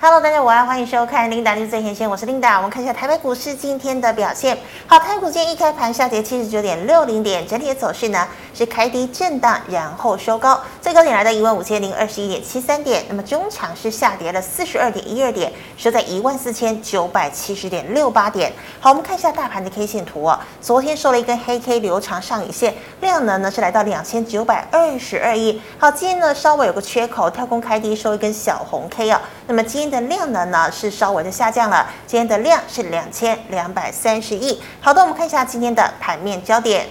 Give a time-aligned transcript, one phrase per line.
[0.00, 2.56] Hello，大家午安，欢迎收看 Linda 的最前线，我是 Linda。
[2.58, 4.56] 我们看一下台北股市今天的表现。
[4.86, 13.04] 好，台股今天一开盘下跌七十九点六零点，整体的走势呢是开低震荡，然后收高，最高点来到一万五千零二十一点七三点。
[13.08, 18.52] 那么中场是下跌了四十二点一二点，收在一万四千九百七十点六八点。
[18.78, 20.38] 好，我们看一下大盘的 K 线图哦。
[20.60, 25.60] 昨天收了一根黑 K 留长上影线，量能呢是来到两千九百二十二亿。
[25.76, 29.26] 好，今天呢稍微有个缺口，跳空开低收一根小红 K 啊、哦。
[29.48, 34.60] 那么今的量能呢是稍微的下降了，今天的量是两千两百三十亿。
[34.80, 36.86] 好的，我们看一下今天的盘面焦点。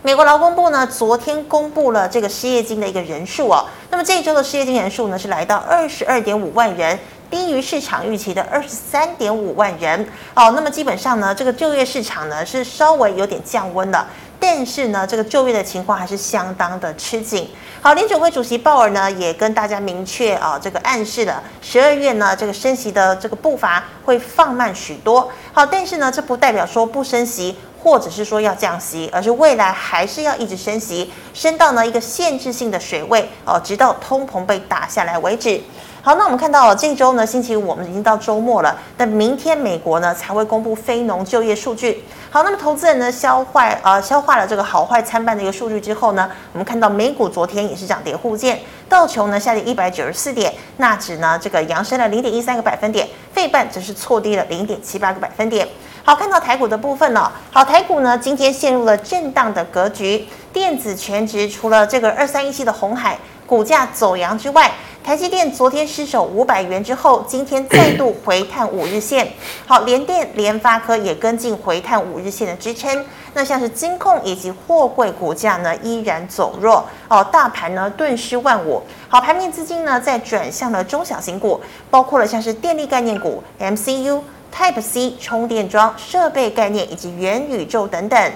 [0.00, 6.96] 美国劳工部呢昨天公布了这个失业金的一个人数哦，那么这一周的失业金人数呢是来到二十二点五万人，
[7.28, 10.52] 低于市场预期的二十三点五万人哦。
[10.54, 14.06] 那么基本上呢，这个就业市场呢是稍微有点降温了。
[14.50, 17.50] 但是呢，这个就业的情况还是相当的吃紧。
[17.82, 25.30] 好，联准会主席鲍尔呢也跟大家明确啊，这个暗示了十二月呢这个升息的这个步伐会放慢许多。
[25.52, 35.60] 好，但是呢，这不代表说不升息，或者是说要降息，而是未来还是要一直升息，升到呢一个限制性的水位哦，直到通膨被打下来为止。
[36.00, 42.04] 好，那我们看到这周呢，星期五我们已经到周末了，但明天美国呢才会公布非农就业数据。
[42.30, 55.66] 好，那么投资人呢消化呃消化了这个好坏参半的一个数据之后呢，我们看到美股昨天也是涨跌互见，道琼呢下跌一百九十四点，纳指呢这个扬升了零点一三个百分点，费半则是挫低了零点七八个百分点。
[56.04, 64.70] 好，看到台股的部分呢、好，台股呢今天陷入了震荡的格局，电子全值除了这个二三一七的红海股价走阳之外。
[65.02, 69.26] 台积电昨天失守五百元之后，今天再度回探五日线。
[69.64, 73.06] 好，联电、联发科也跟进回探五日线的支撑。
[73.32, 76.86] 那像是金控以及货柜股价呢，依然走弱。
[77.08, 78.82] 哦，大盘呢顿失万五。
[79.08, 81.58] 好，盘面资金呢再转向了中小型股，
[81.90, 84.20] 包括了像是电力概念股、MCU、
[84.54, 88.32] Type C 充电桩、设备概念以及元宇宙等等。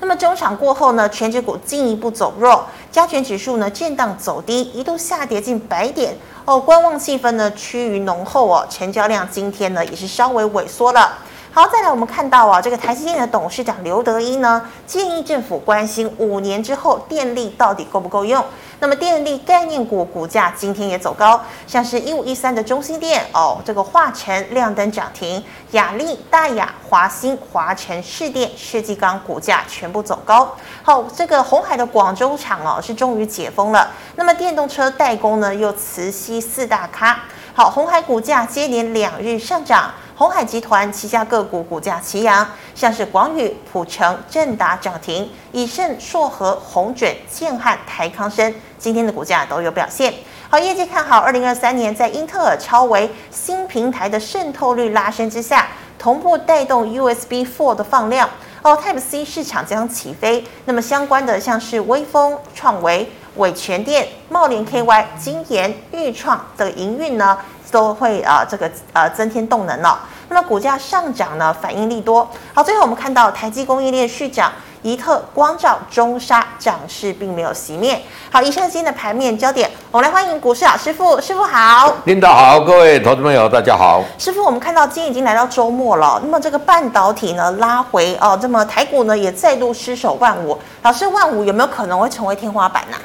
[0.00, 11.18] 那么中场过后呢，全指股进一步走弱，加权指数呢震荡走低，一度下跌近百点哦，观望气氛呢趋于浓厚哦，成交量今天呢也是稍微萎缩了。
[11.56, 18.44] 好，再来我们看到啊，这个台积电的董事长刘德英呢建议政府关心五年之后电力到底够不够用。
[18.78, 30.54] 那么电力概念股股价今天也走高，像是一五一三的中兴电哦，这个华城亮灯涨停，亚力、大亚、华兴、华城、士电、世纪钢股价全部走高。
[30.82, 33.88] 好，这个红海的广州厂哦是终于解封了。
[34.16, 37.18] 那么电动车代工呢又磁吸四大咖。
[37.56, 39.90] 好，鸿海股价接连两日上涨。
[40.14, 50.12] 鸿海集团旗下个股股价齐扬，像是广宇、普成、正达涨停，以盛、硕禾、鸿准、建汉、台康生今天的股价都有表现。
[50.50, 55.66] 好，业绩看好二零二三年，在英特尔超微新平台的渗透率拉升之下，
[55.98, 58.28] 同步带动 USB four 的放量
[58.60, 60.44] 哦，Type C 市场将起飞。
[60.66, 67.38] 那么相关的像是威锋、创维、伟诠电、茂林 KY、金研、裕创的营运呢？
[67.72, 69.98] 都会啊，这个呃增添动能了、哦。
[70.28, 72.26] 那么股价上涨呢，反应力多。
[72.54, 74.50] 好，最后我们看到台积供应链续涨，
[74.82, 78.00] 宜特、光照、中沙涨势并没有熄灭。
[78.30, 81.92] 好，以上今天的盘面焦点，我们来欢迎股市老师傅，师傅好。
[82.04, 84.02] 领导好，各位投资朋友大家好。
[84.16, 90.56] 师傅，我们看到今天已经来到周末了，那么这个半导体呢拉回哦，那么台股呢也再度失守万五。
[90.82, 92.96] 老师，万五有没有可能会成为天花板呢？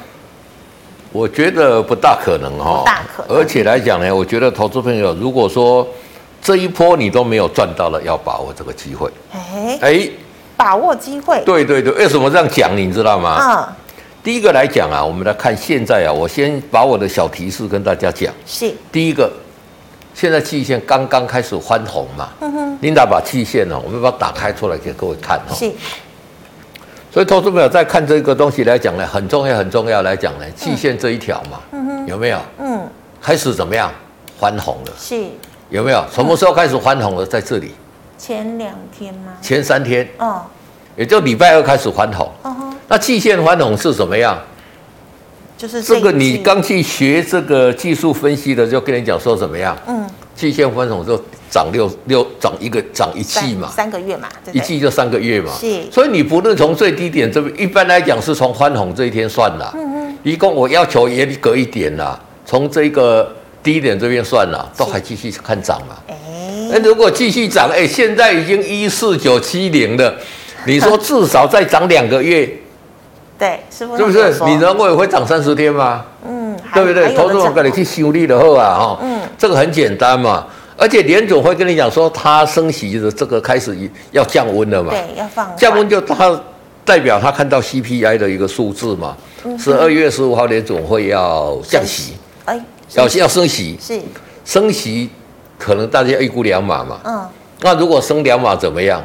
[1.12, 3.36] 我觉得不大可能哈，不大可能。
[3.36, 5.86] 而且来讲呢，我觉得投资朋友如果说
[6.42, 9.10] 这一波你都没有赚到了，要把握这个机会。
[9.32, 10.10] 哎哎，
[10.56, 11.40] 把握机会。
[11.44, 12.76] 对对对，为什么这样讲？
[12.76, 13.38] 你知道吗？
[13.40, 13.68] 嗯。
[14.24, 18.32] 第一个来讲啊，我们来看现在啊，我先把我的小提示跟大家讲。
[18.46, 18.72] 是。
[18.90, 19.30] 第一个，
[20.14, 22.28] 现在季线刚刚开始翻红嘛。
[22.40, 22.78] 嗯哼。
[22.80, 25.54] 琳达把季线呢，我们把它打开出来给各位看哈。
[25.54, 25.70] 是。
[27.12, 32.38] 所以，投资朋友在看这个东西来讲呢，很重要，很重要来讲呢，季线这一条嘛，嗯哼，有没有？
[32.58, 32.80] 嗯，
[33.20, 33.92] 开始怎么样？
[34.40, 34.92] 翻红了。
[34.98, 35.26] 是。
[35.68, 36.02] 有没有？
[36.10, 37.26] 什么时候开始翻红了？
[37.26, 37.72] 在这里。
[38.16, 39.34] 前两天吗？
[39.42, 40.08] 前三天。
[40.16, 40.42] 哦。
[40.96, 42.26] 也就礼拜二开始翻红。
[42.44, 42.74] 哦哼。
[42.88, 44.38] 那季线翻红是怎么样？
[45.58, 49.76] 就是这个，你刚去学这个技术分析的，就跟你讲说怎么样？
[49.86, 50.08] 嗯。
[50.42, 51.22] 季线翻红就。
[51.52, 55.82] 涨六六涨一个涨一季嘛，三个月嘛，一季就三个月嘛，是。
[55.92, 59.70] 所以你不论从最低点这边，一般来讲是从翻红这一天算啦。
[59.74, 60.18] 嗯嗯。
[60.22, 63.30] 一共我要求也隔一点啦，从这个
[63.62, 65.94] 低点这边算啦，都还继续看涨嘛。
[66.08, 66.16] 哎。
[66.70, 70.14] 那如果继续涨，哎，现在已经一四九七零了，
[70.64, 72.50] 你说至少再涨两个月，
[73.38, 73.98] 对，是不是？
[73.98, 74.44] 是不是？
[74.46, 76.06] 你认为会涨三十天吗？
[76.26, 76.41] 嗯，
[76.74, 77.14] 对不对？
[77.14, 80.46] 投资我跟你去修理的后啊，哈，嗯，这个很简单嘛。
[80.76, 83.76] 而且联总会跟你讲说，它升息的这个开始
[84.10, 86.40] 要降温了嘛，对，要放降温就它
[86.84, 89.16] 代表它看到 CPI 的一个数字嘛，
[89.58, 92.14] 十二月十五号联总会要降息，
[92.46, 92.58] 哎，
[92.94, 94.00] 要要升息，是。
[94.44, 95.08] 升息，
[95.58, 97.28] 可能大家预估两码嘛，嗯，
[97.60, 99.02] 那如果升两码怎么样？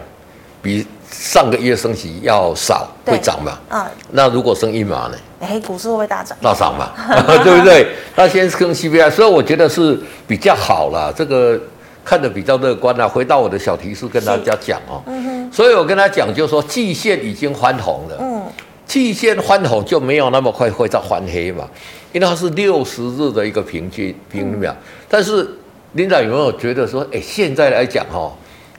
[0.59, 3.57] 比上个月升息要少，会涨嘛？
[3.69, 5.17] 嗯，那如果升一码呢？
[5.39, 6.37] 哎，股市会不会大涨？
[6.41, 6.91] 大涨嘛，
[7.43, 7.87] 对不对？
[8.15, 11.13] 那先是跟 CPI，所以我觉得是比较好啦。
[11.15, 11.59] 这个
[12.03, 13.07] 看得比较乐观啦。
[13.07, 18.41] 回到我的小提示跟大家讲哦，嗯哼，所以我跟他讲，就是说季线已经翻红了，嗯，
[18.85, 21.67] 季线翻红就没有那么快会再翻黑嘛，
[22.11, 24.75] 因为它是六十日的一个平均平均秒。
[25.07, 25.47] 但是
[25.93, 28.31] 领导有没有觉得说，哎，现在来讲哈？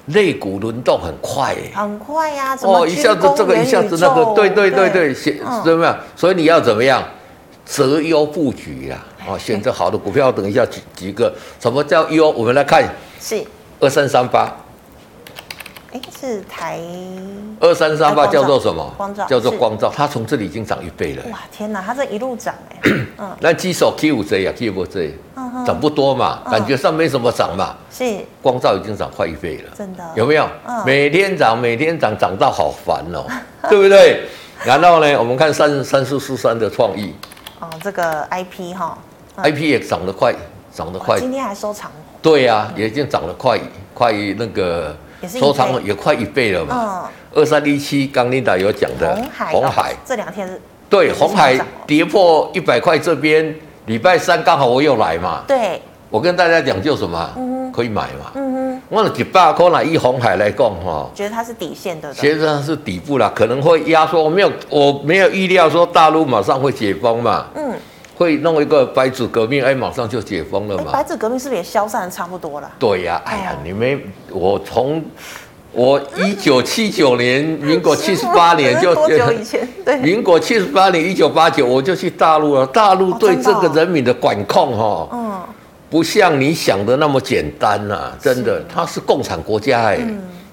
[0.08, 2.56] 类股轮动很快，很快呀！
[2.62, 5.98] 哦，一下子这个，一下子那个，对对对对，选怎么样？
[6.16, 7.02] 所以你要怎么样
[7.64, 8.98] 择优布局呀？
[9.28, 10.32] 哦，选择好的股票。
[10.32, 12.30] 等一下几几个，什么叫优？
[12.30, 12.82] 我们来看，
[13.20, 13.44] 是
[13.80, 14.54] 二三三八。
[15.90, 16.78] 哎，是台
[17.60, 18.92] 二三三八叫做什么？
[18.96, 21.22] 光照叫做光照，它从这里已经涨一倍了。
[21.32, 22.76] 哇，天哪，它这一路涨哎！
[23.16, 25.14] 嗯，那基手 Q 五 Z 啊，Q 五 Z，
[25.64, 27.74] 涨不多嘛，感觉上没什么涨嘛。
[27.90, 28.04] 是
[28.42, 30.46] 光照已经涨快一倍了，真的有没有？
[30.84, 33.24] 每天涨，每天涨，涨到好烦哦，
[33.70, 34.24] 对不对？
[34.66, 37.14] 然后呢，我们看三三四四三的创意。
[37.60, 38.98] 哦，这个 IP 哈
[39.38, 40.34] ，IP 也涨得快，
[40.70, 41.18] 涨得快。
[41.18, 41.90] 今天还收长。
[42.20, 43.58] 对呀，也已经涨得快，
[43.94, 44.94] 快那个。
[45.26, 49.20] 收藏也快一倍了嘛，二三一七，刚琳达有讲的
[49.50, 53.54] 红海，这两天是，对，红海跌破一百块这边，
[53.86, 55.80] 礼拜三刚好我又来嘛，对，
[56.10, 67.72] 我跟大家讲就什么，可以买嘛，嗯哼，我了几百块拿一红海来讲哈，觉得它是底线的，其实它是底部了，可能会压缩，我没有我没有预料说大陆马上会解封嘛，嗯。
[68.18, 70.90] 会弄一个白纸革命，哎，马上就解封了嘛？
[70.92, 72.68] 白纸革命是不是也消散的差不多了？
[72.76, 75.00] 对呀、啊，哎呀，你们我从
[75.70, 79.66] 我一九七九年，民国七十八年就 多久以前？
[79.84, 82.66] 对，民国七十八年一九八九，我就去大陆了。
[82.66, 85.40] 大陆对这个人民的管控，哈，嗯，
[85.88, 90.00] 不像你想的那么简单呐，真的，它是共产国家，哎，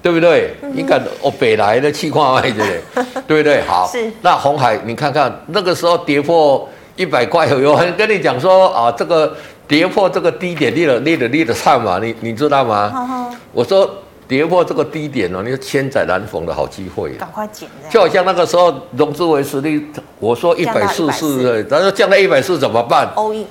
[0.03, 0.53] 对不对？
[0.71, 2.63] 你看哦，北来的气矿外的，
[3.25, 3.63] 对不对？
[3.63, 6.69] 好，是那红海，你看看那个时候跌破。
[6.95, 9.35] 一百块有有人跟你讲说啊，这个
[9.67, 12.89] 跌破这个低点，你了你了你的唱嘛，你你知道吗？
[12.89, 13.89] 好好我说
[14.27, 17.11] 跌破这个低点哦，你是千载难逢的好机会。
[17.13, 17.67] 赶快捡。
[17.89, 23.45] 就好像那个时候融资维持率，我说一百四四，他说降到一百四怎么办？all in。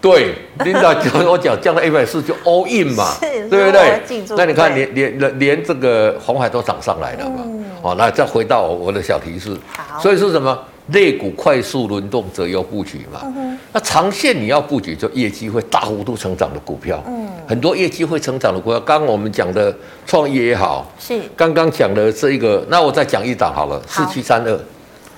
[0.00, 0.34] 对，
[0.64, 4.00] 领导跟我讲降到一百四就 all in 嘛，对不对？
[4.36, 7.42] 那你看连连连这个红海都涨上来了嘛。
[7.44, 10.58] 嗯、哦，那再回到我的小提示，好所以是什么？
[10.92, 19.74] 类股快速轮动择优布局嘛，嗯、那长线你要布局就业绩会大幅度成长的股票，嗯，很多业绩会成长的股票，刚刚我们讲的
[20.06, 21.20] 创业也好，是。
[21.36, 24.60] 刚刚讲的这一个，那我再讲一档好了，四七三二，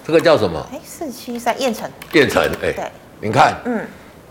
[0.06, 0.64] 这个叫什么？
[0.72, 1.88] 哎，四七三燕城。
[2.12, 2.84] 燕城，哎，对，
[3.20, 3.80] 你看，嗯，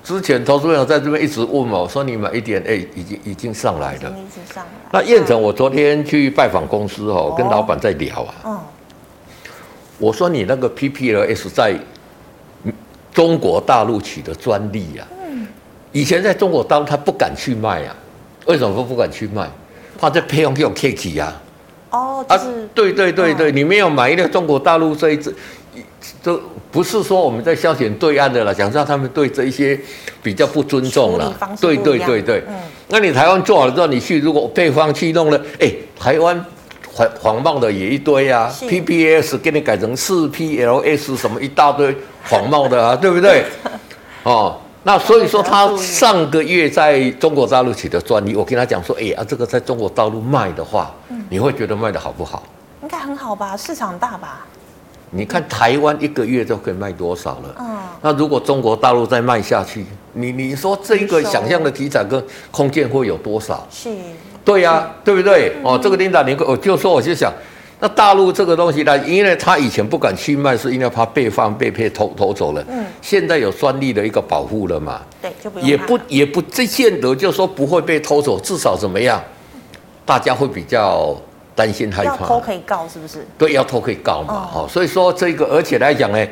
[0.04, 4.90] 之前投资朋友在这边一直问我，我说你买一点，哎，已经已经上来了，已经上来。
[4.92, 8.60] 那燕城，我昨天去拜访公司哦，跟老板在聊啊，嗯。
[10.02, 11.76] 我说你那个 PPLS 在
[13.14, 15.08] 中国大陆取得专利呀？
[15.92, 17.96] 以前在中国大陆他不敢去卖呀，
[18.48, 19.48] 为什么不不敢去卖？
[20.00, 21.32] 怕这配方给我 K 起呀？
[21.92, 22.40] 哦，啊，
[22.74, 25.36] 对对对对，你没有买一个中国大陆这一支，
[26.24, 26.42] 这
[26.72, 29.80] 不是说我们在消遣对岸的了，讲实话他们对这一些
[30.24, 31.32] 比较不尊重了。
[31.60, 32.56] 对对对对，嗯
[32.88, 36.44] 那你台湾做好了之后，你去如果配方去弄了，哎，台湾。
[36.94, 41.96] 黄黄帽的也一堆啊是，PPS 给你改成四 PLS 什么一大堆
[42.30, 43.46] 黄帽的啊， 对不对？
[44.24, 52.44] 哦，那所以说他上个月在中国大陆取得专利，我跟他讲说，哎呀，这个在中国大陆卖的话，嗯、你会觉得卖的好不好？
[52.84, 54.46] 应该很好吧，市场大吧？
[55.14, 57.56] 你看台湾一个月就可以卖多少了？
[57.60, 63.66] 嗯，那如果中国大陆再卖下去，你你说这个想象的题材跟空间会有多少？
[63.72, 63.90] 是。
[64.44, 65.54] 对呀、啊，对不对？
[65.64, 67.32] 哦，这个领导，你我就说，我就想，
[67.80, 72.64] 那大陆这个东西呢，因为他以前不敢去卖，是因为怕被放被被偷偷走了。
[72.70, 72.86] 嗯。
[73.02, 75.02] 现在有专利的一个保护了嘛？
[75.22, 79.22] 对，就不也不也不这见得，就是说不会被偷走，至少怎么样？
[80.06, 81.16] 大家会比较
[81.56, 82.12] 担心害怕。
[82.12, 83.26] 要偷可以告，是不是？
[83.38, 84.50] 对，要偷可以告嘛。
[84.54, 86.28] 哦，所以说这个，而且来讲呢。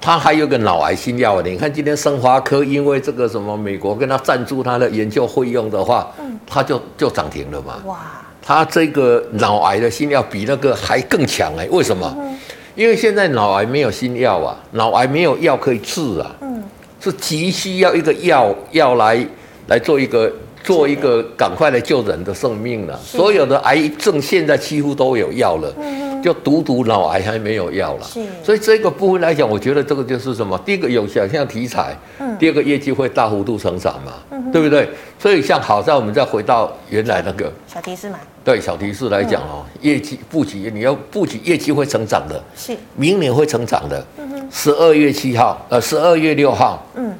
[0.00, 7.74] 他还有个脑癌新药，你看今天生华科因为这个什么美国跟他赞助他的研究费用的话，嗯，他就就涨停了嘛。
[7.84, 7.98] 哇，
[8.40, 12.16] 他这个脑癌的新药比那个还更强哎，为什么？
[12.18, 12.34] 嗯、
[12.74, 16.34] 因为现在脑癌没有新药啊，脑癌没有药可以治啊。
[16.40, 16.64] 嗯，
[16.98, 19.26] 是急需要一个药药来
[19.66, 20.32] 来做一个
[20.64, 22.98] 做一个赶快来救人的生命了。
[23.04, 25.70] 所有的癌症现在几乎都有药了。
[25.78, 30.58] 嗯就独独脑癌还没有药了，是，所以这个部分来讲，我觉得这个就是什么？
[30.64, 34.88] 第一个有想象题材，嗯，第二个业绩会大幅度成长嘛，嗯，对不对？
[35.18, 47.14] 所以像好在我们再回到原来那个小提示嘛，对小提示来讲哦，嗯、业绩布局你要布局业绩会成长的，是，明年会成长的，嗯哼，十二月七号，呃，十二月六号，嗯，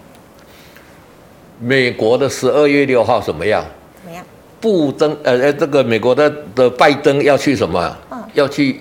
[1.59, 3.65] 美国的十二月六号怎么样？
[4.03, 4.25] 怎么样？
[4.61, 7.97] 布登，呃呃，这个美国的的拜登要去什么？
[8.11, 8.81] 嗯，要去。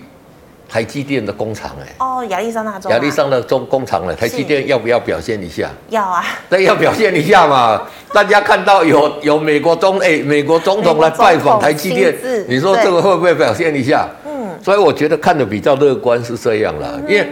[0.69, 4.15] 台积电的工厂哎，哦，亚利桑那州，亚利桑那州工厂了。
[4.15, 5.71] 台积电要不要表现一下？
[5.89, 7.81] 要啊，那，要表现一下嘛。
[8.13, 12.15] 大家看到有有美国总哎，美国总统来拜访台积电，
[12.47, 14.07] 你说这个会不会表现一下？
[14.27, 17.27] 嗯，所以我觉得看的比较乐观是这样了，因为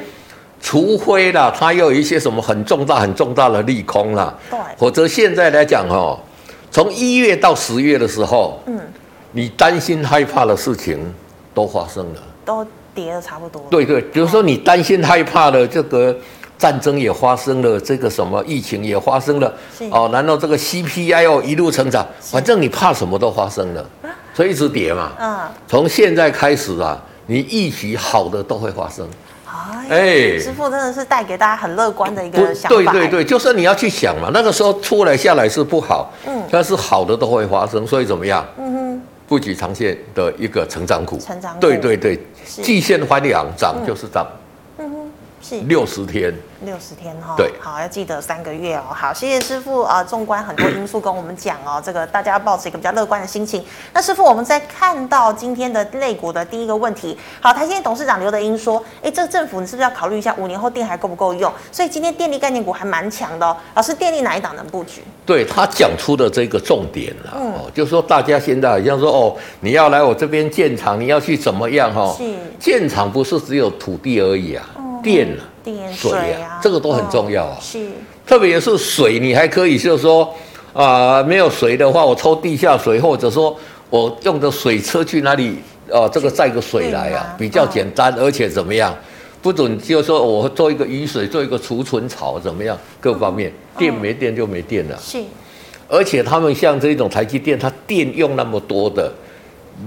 [0.59, 6.17] 除非啦，它又有一些什么很重大很重大的利空啦，对，否则现在来讲哦，
[6.71, 8.79] 从一月到十月的时候，嗯，
[9.31, 10.99] 你担心害怕的事情
[11.53, 12.65] 都发生了，都。
[12.97, 13.61] 跌的差不多。
[13.69, 16.15] 对对，比如说你担心害怕的这个
[16.57, 19.53] 战争也发生了，这个什么疫情也发生了，
[19.91, 23.85] 哦，然后这个 CPI 又一路成长，反正你怕什么都发生了，
[24.33, 25.11] 所以一直跌嘛。
[25.19, 25.37] 嗯。
[25.67, 29.07] 从现在开始啊，你预期好的都会发生。
[29.89, 32.69] 哎，师傅真的是带给大家很乐观的一个想法。
[32.69, 38.45] 对对对，就是你要去想嘛，那个时候出来下来是不好，嗯，但是好的都会发生，所以怎么样？
[38.57, 38.66] 嗯，
[39.27, 41.17] 布局长线的一个成长股。
[41.19, 41.59] 成长股。
[41.59, 42.17] 对对对。
[42.43, 44.25] 季线翻两涨就是涨，
[44.77, 48.83] 嗯哼，是六十天，六十天哈，对，好，要记得三个月哦。
[48.89, 53.63] 好，谢谢师傅啊，纵观很多因素跟我们讲哦， 这个大家要抱持一个比较乐观的心情。
[53.93, 61.51] 那师傅，我们在看到今天的类股的第一个问题，好，台积电董事长刘德英说，哎，这个政府你是不是要考虑一下五年后电还够不够用？
[61.71, 63.55] 所以今天电力概念股还蛮强的哦。
[63.75, 65.03] 老师，电力哪一档能布局？
[65.25, 72.15] 对他讲出的这个重点了，嗯、哦，就是说大家现在好像说哦，你要来我这边建厂，你要去怎么样哈、哦？
[72.17, 72.25] 是
[72.59, 77.57] 建厂不是只有土地而已啊，嗯、电啊，电水啊，这个都很重要啊。
[77.59, 77.89] 哦、是，
[78.25, 80.23] 特别是水，你还可以就是说
[80.71, 83.53] 啊、呃，没有水的话，我抽地下水，或者说
[83.89, 85.57] 我用的水车去哪里
[85.89, 88.95] 啊、呃，这个载个水来啊，比较简单，哦、而且怎么样？
[89.41, 92.77] 不准就是说我做一个雨水，做一个储存槽怎么样？
[93.01, 94.97] 各方面电没电就没电了。
[95.01, 95.21] 是，
[95.89, 99.11] 而且他们像这种台积电，它电用那么多的，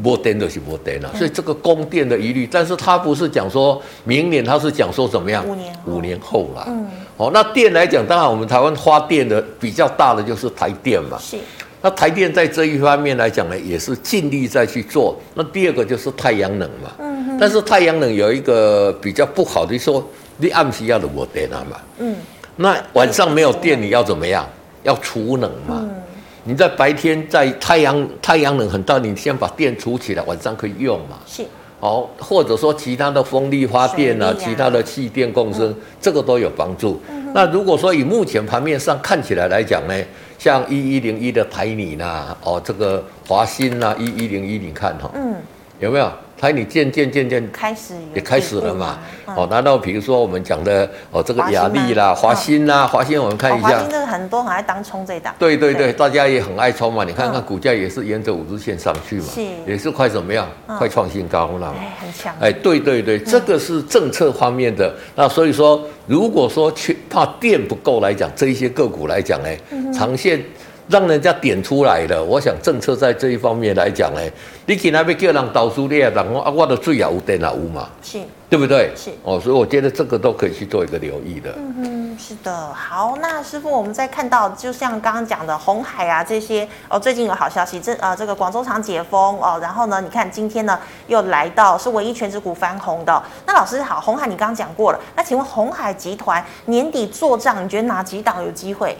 [0.02, 1.10] 没电就是没电了。
[1.16, 5.46] 所以这个供电的疑虑，但是他不是讲说明年，他是讲说怎么样？
[5.46, 6.64] 五年五年后啦。
[6.68, 6.86] 嗯。
[7.16, 11.18] 哦，那电来讲，当然我们台湾发电的比较大的就是台电嘛。
[11.18, 11.36] 是。
[11.82, 15.18] 那台电在这一方面来讲呢，也是尽力在去做。
[15.34, 16.90] 那第二个就是太阳能嘛。
[16.98, 17.38] 嗯哼。
[17.40, 20.06] 但是太阳能有一个比较不好的说，
[20.36, 21.76] 你暗时要的没电了嘛。
[21.98, 22.16] 嗯。
[22.56, 24.46] 那晚上没有电，你要怎么样？
[24.82, 25.80] 要储能嘛。
[25.82, 25.99] 嗯。
[26.44, 31.18] 你在白天在太阳太阳能很大，你先把电储起来，晚上可以用嘛。
[31.26, 31.44] 是。
[31.80, 37.00] 哦，或者说其他的风力发电啊，啊其他的气电共生，嗯、这个都有帮助。
[37.08, 39.94] 嗯、那如果说以目前盘面上看起来来讲呢，
[40.38, 45.34] 像一一零一的台泥呐，哦，这个华新呐，一一零一，你看哈，嗯，
[45.78, 46.12] 有没有？
[46.40, 48.98] 台你渐渐渐渐开始也开始了嘛？
[49.36, 53.68] 哦，拿到比如说我们讲的哦，这个雅丽啦、华新啦、华新，我们看一下。
[53.68, 55.34] 华新这个很多很爱当冲这一档。
[55.38, 57.04] 对对对，大家也很爱冲嘛。
[57.04, 59.26] 你看看股价也是沿着五日线上去嘛，
[59.66, 60.48] 也是快怎么样？
[60.78, 61.74] 快创新高了。
[61.78, 62.34] 哎，很强。
[62.40, 64.90] 哎，对对对，这个是政策方面的。
[65.14, 69.58] 那所以说，如果说去怕电不够来讲，这一些个股来讲，哎，
[69.92, 70.42] 长线。
[70.90, 74.20] 让人家点出来了，我想政策在这一方面来讲呢，
[74.66, 78.18] 你去那边叫人倒数列，然后啊，我的最有电脑屋嘛，是，
[78.48, 78.90] 对不对？
[78.96, 81.54] 是哦，所以我觉得这个都可以去做一个留意的。
[81.56, 82.74] 嗯哼，是的。
[82.74, 93.22] 好，那师傅，我们再看到，就像刚刚讲的红海啊这些哦，最近有好消息，这呃这个广州厂解封哦，然后呢，你看今天呢又来到是唯一权值股翻红的。
[93.46, 98.96] 那老师好，红海你刚刚讲过了，那请问红海集团年底做账，你觉得哪几档有机会？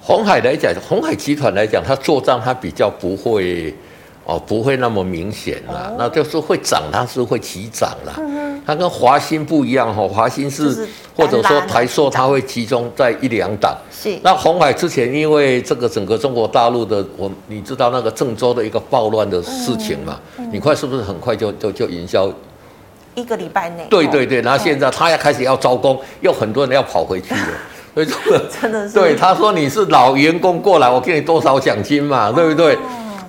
[0.00, 3.72] 鸿海来讲，鸿海集团来讲，它做账它比较不会，
[4.24, 5.90] 哦，不会那么明显啦。
[5.90, 8.14] 哦、那就是会涨，它是会起涨啦。
[8.18, 13.76] 嗯、它跟华新不一样哈，华新是，是或者说台塑，它会集中在一两档。
[13.92, 14.18] 是。
[14.22, 20.18] 那鸿海之前因为这个整个中国大陆的，我你知道那个郑州的一个暴乱的事情嘛？
[20.38, 22.32] 嗯嗯、你快是不是很快就就就营销？
[23.14, 23.86] 一个礼拜内。
[23.90, 27.48] 对对对，然后现在他要开始要招工，又很多人要跑回去了。
[27.92, 32.78] 所以这个真的是对他说，你是老员工过来，我给你多少奖金嘛，对不对？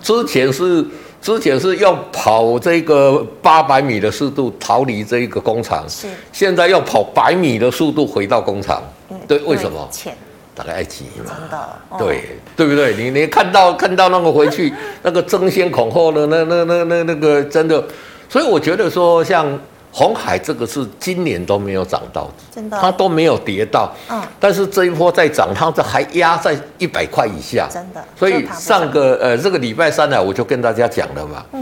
[0.01, 0.85] 之前是
[1.19, 8.81] 之前是要跑这个八百米的速度逃离这个工厂，是现在要跑百米的速度回到工厂，
[9.27, 9.87] 对，为什么？
[9.91, 10.15] 钱，
[10.53, 11.33] 大概爱急嘛。
[11.39, 12.93] 真的，哦、对对不对？
[12.95, 17.83] 你你看到看到那个回去那个争先恐后的那那那那那个真的，
[18.29, 19.59] 所以我觉得说像。
[19.91, 31.60] 鸿海这个是今年都没有涨到，真的，它都没有跌到，嗯，但是这一波在涨，它这还压在一百块以下，真的，所以上个呃这个礼拜三呢，我就跟大家讲了嘛，嗯。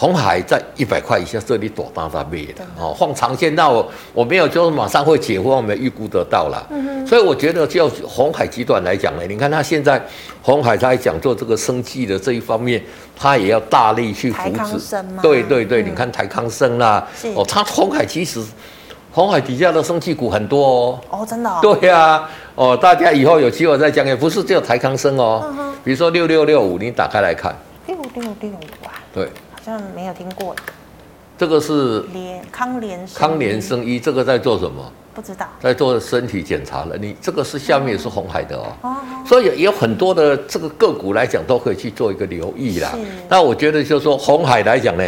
[0.00, 6.64] 鸿海在一百块以下，这里躲大大灭的哦，放长线，那我我没有就是马上会解封，我们预估得到了。
[6.70, 10.00] 嗯哼，所以我觉得就红海集团来讲呢，你看它现在
[10.40, 12.80] 红海他还讲做这个生技的这一方面，
[13.16, 15.04] 它也要大力去扶持。
[15.20, 18.40] 对对对，嗯、你看台康生啦，是哦，他红海其实
[19.10, 21.00] 红海底下的生技股很多哦。
[21.10, 21.58] 哦，真的、哦。
[21.60, 25.42] 对呀、啊，哦，大家以后有机会再讲，也不是只有台康生哦。
[25.44, 27.52] 嗯哼，比如说六六六五，你打开来看。
[27.88, 28.94] 六六六五啊。
[29.12, 29.28] 对。
[29.68, 30.56] 好像没有听过，
[31.36, 34.90] 这个是联康联康联生医，这个在做什么？
[35.14, 36.96] 不知道，在做身体检查了。
[36.96, 38.96] 你这个是下面也是红海的哦，哦
[39.26, 42.96] 所以也有很多的这个个股来讲，都可以去做一个留意啦。
[43.28, 45.04] 那我觉得就是说红海来讲呢。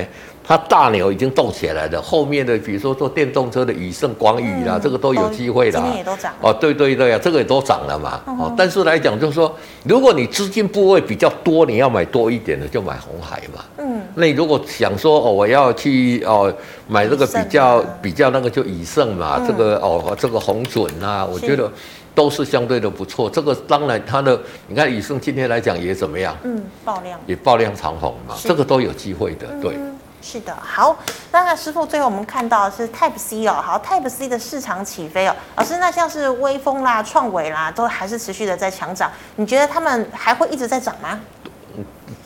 [0.51, 5.79] 它大牛已经动起来了，后面的比如说做电动车的宇盛、广宇啦，这个都有机会的。
[5.79, 6.35] 今天也都涨。
[6.41, 8.21] 哦，对对对啊，这个也都涨了嘛。
[8.27, 9.55] 哦，但是来讲就是说，
[9.85, 13.65] 如果你资金部位比较多，你要买多一点的，就买红海嘛。
[13.79, 14.03] 嗯。
[14.17, 16.53] 那你如果想说哦，我要去哦
[16.89, 21.71] 买这个比较比较那个就宇盛嘛，这个哦这个红准啊，我觉得
[22.13, 23.31] 都是相对的不错。
[23.31, 26.37] 这个当然它的你看宇盛今天来讲也怎么样？
[26.43, 27.21] 嗯，爆量。
[27.25, 29.77] 也爆量长红嘛，这个都有机会的，对。
[30.23, 30.97] 是的，好，
[31.33, 41.19] 那师傅最后我们看到是 Type C 哦，好，Type C 的市场起飞哦，老师，那像是微风啦、创维啦，都还是持续的在强涨，你觉得他们还会一直在涨吗？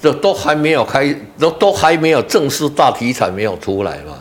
[0.03, 4.15] 都都还没有开，都都还没有正式大题材没有出来嘛。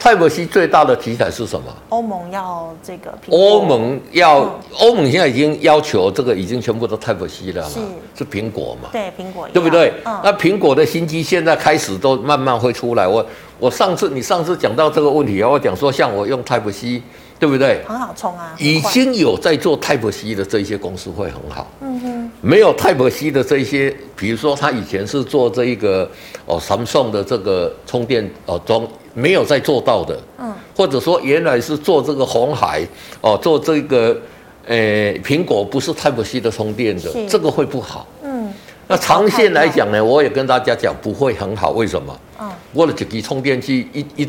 [0.00, 1.66] Type C 最大的题材是什么？
[1.88, 3.12] 欧盟要这个。
[3.30, 7.68] 欧盟要，欧盟现在已经要求这个已经全部都 Type C 了嘛？
[7.68, 7.80] 是。
[8.18, 8.90] 是苹果嘛？
[8.92, 9.48] 对，苹果。
[9.52, 9.92] 对不对？
[10.04, 10.20] 嗯。
[10.22, 13.08] 那苹果的新机现在开始都慢慢会出来。
[13.08, 13.24] 我
[13.58, 17.02] 我上次你上次讲到这个问题，我讲说像我用 Type C。
[17.38, 17.84] 对不对？
[17.86, 18.52] 很好冲啊！
[18.58, 21.70] 已经有在做 Type C 的这些公司会很好。
[21.80, 22.30] 嗯哼。
[22.40, 26.10] 没有 Type C 的这些，比如说他以前是做这一个
[26.46, 30.18] 哦，Samsung 的这个充电哦装没有在做到的。
[30.38, 30.52] 嗯。
[30.76, 32.82] 或者说原来是做这个红海
[33.20, 34.20] 哦，做这个
[34.66, 34.76] 呃
[35.24, 38.08] 苹果不是 Type C 的充电的，是这个会不好。
[38.24, 38.52] 嗯。
[38.88, 42.20] 那长线来讲呢，我也跟大家讲不会很好，为什么？
[42.40, 42.50] 嗯。
[42.72, 44.28] 我的这个充电器一一。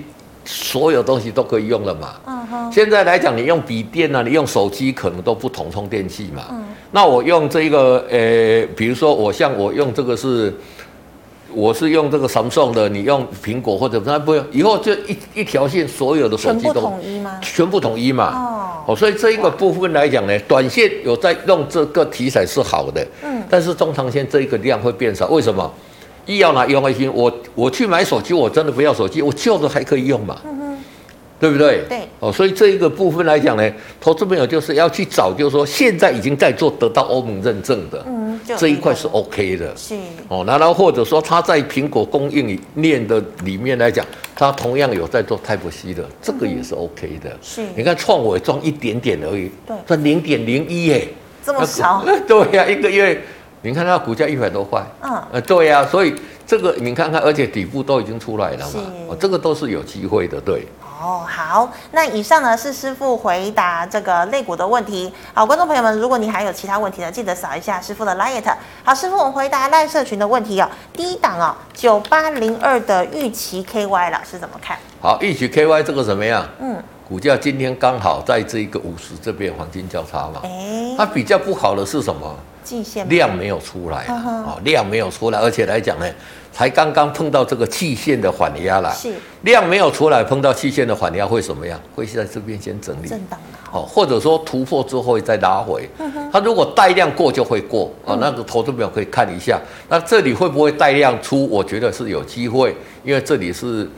[0.51, 2.15] 所有东西都可以用了嘛？
[2.25, 2.71] 嗯哼。
[2.71, 6.45] 现在来讲，你用笔电啊，你用手机可能都不同充电器嘛。
[6.49, 6.63] 嗯。
[6.89, 10.51] 那我用这个，呃，比如说我像我用这个是，
[11.53, 17.39] 我是用这个 Samsung 的，你用苹果或者那不用，以后就一一条线，所有的手机都统一吗？
[17.43, 18.33] 全部统一嘛。
[18.33, 18.93] 哦。
[18.93, 23.05] 哦，所以这一个部分来讲呢，短线有在用这个题材是好的。
[23.23, 23.43] 嗯。
[23.47, 25.71] 但是中长线这一个量会变少，为什么？
[26.25, 30.77] 一要拿用爱心，我我去买手机，我真的不要手机，我旧的还可以用嘛，嗯、
[31.39, 31.83] 对不对？
[31.87, 39.95] 对，哦，所以这一个部分来讲呢，投资朋友就是要去找，就是说现在已经在做得到欧盟认证的，嗯，这一块是 OK 的，是，
[40.27, 44.05] 哦，然后或者说他在苹果供应链的里面来讲，
[44.35, 51.07] 他同样有在做 Type C 的，这个也是 OK 的，是，你看创纬装一点点而已，对，赚零点零一耶，
[51.43, 53.19] 这么少， 对呀、啊，一个月。
[53.61, 56.15] 你看它股价一百多块，嗯，呃，对呀、啊，所以
[56.47, 58.77] 这个你看看，而且底部都已经出来了嘛，是
[59.09, 60.67] 哦，这个都是有机会的，对。
[61.01, 65.09] 哦，好，那以上呢是师傅回答这个肋骨的问题。
[65.33, 68.43] 好，观众朋友们，如果你还有其他问题呢，记得扫一下师傅的 liet。
[68.83, 70.69] 好，师傅，我们回答赖社群的问题哦。
[70.91, 74.77] 第一档哦，九八零二的玉期 KY 老师怎么看？
[75.01, 76.45] 好，玉期 KY 这个怎么样？
[76.59, 76.75] 嗯，
[77.07, 80.41] 股价今天刚好在这个五十这边黄金交叉嘛。
[80.43, 82.35] 哎，它比较不好的是什么？
[83.07, 86.05] 量没有出来啊，量没有出来，而且来讲呢，
[86.51, 88.93] 才刚刚碰到这个季线的缓压了。
[88.93, 91.79] 是，量没有出来，碰到季线的缓压会怎么样？
[91.95, 93.39] 会在这边先整理，震荡
[93.71, 95.89] 哦，或者说突破之后再拉回。
[96.31, 99.59] 它如果带量过就会过啊，那个投资表可以看一下。
[99.87, 101.47] 那这里会不会带量出？
[101.49, 103.89] 我觉得是有机会，因为这里是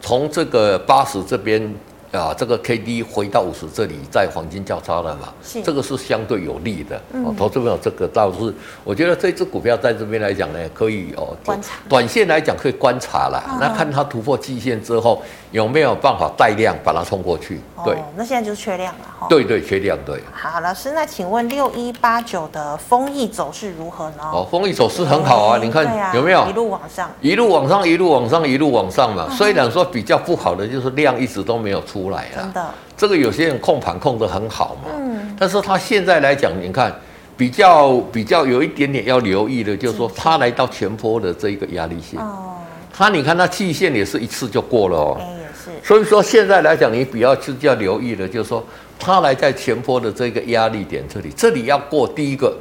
[0.00, 1.74] 从这个八十这边。
[2.18, 5.32] 啊，这个 K D 回到五十这里，在黄金交叉了嘛？
[5.42, 7.00] 是，这个是相对有利的。
[7.12, 11.74] 嗯，投资朋友，这个倒是，我觉得这只股票在这边来讲呢，可以哦，观察。
[11.88, 17.60] 短线来讲可以观察了，嗯、那看它突破季线之后有没有办法带量把它冲过去。
[17.84, 19.26] 对、哦，那现在就是缺量了哈。
[19.28, 20.20] 对对，缺量对。
[20.32, 24.22] 好，老师，那请问六一八九的风益走势如何呢？
[24.32, 26.46] 哦，风益走势很好啊，你看、啊、有没有？
[26.48, 29.26] 一路往上，一路往上，一路往上，一路往上嘛。
[29.28, 32.42] 嗯、虽然说比较不好的就是量一直都没有出来了。
[32.42, 32.70] 真的。
[32.96, 36.94] 这个有些人控盘控得很好嘛，嗯，但是他现在来讲，你看
[37.36, 42.20] 比较比较有一点点要留意的，就是说他来到前坡的这一个压力线。
[42.20, 42.52] 哦。
[42.96, 45.18] 他你看它季线也是一次就过了哦。
[45.20, 45.86] 也是。
[45.86, 48.64] 所以说现在来讲，你比较是要留意的，就是说
[49.00, 52.56] 他来在前坡的这个压力点这里，这里要过第一个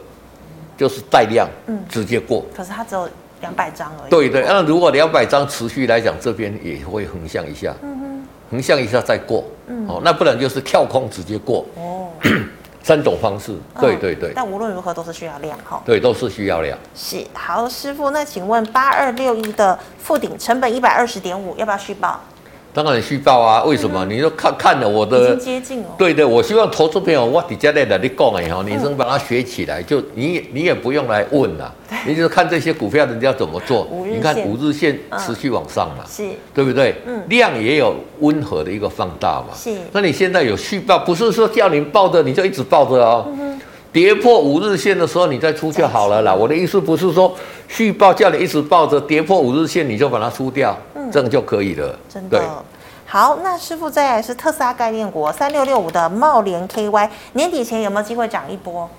[0.76, 2.44] 就是带量，嗯，直接过。
[2.56, 3.08] 可是它只有
[3.42, 4.10] 两百张而已。
[4.10, 7.72] 对对，那如果两百张持续来讲，这边也会横向一下。
[7.84, 8.23] 嗯
[8.54, 12.08] 横向一下再过，嗯，哦，那不然就是跳空直接过，哦，
[12.84, 14.32] 三种方式，对对对。
[14.36, 16.78] 但无论如何都是需要量哈，对，都是需要量。
[16.94, 22.22] 是，好，师傅，那请问八二六一的附顶成本一百二十点五，要不要续抱？
[22.74, 24.04] 当然需报啊，为什么？
[24.06, 25.90] 嗯、你说看看了我的，已经接近了。
[25.98, 31.72] 对对，我希望投资朋友我底下来的你讲哎哈，你能把它学起来，就你你也不用来问了，
[32.08, 33.88] 你就看这些股票人家怎么做。
[34.12, 36.96] 你看五日线持续往上嘛，是，对不对？
[37.06, 39.50] 嗯，量也有温和的一个放大嘛。
[39.56, 43.26] 是，那你现在有续报，不是说叫你抱着你就一直抱着哦。
[43.40, 43.60] 嗯
[43.94, 46.34] 跌破五日线的时候，你再出就好了啦。
[46.34, 47.32] 我的意思不是说
[47.68, 51.98] 续报叫你一直抱着，跌破五日线你就把它出掉，嗯，这样就可以了。
[52.10, 52.42] 真的。
[53.06, 58.90] 好，那师傅再来是特斯拉概念股三六六五的茂联 KY，年底前有没有机会涨一波？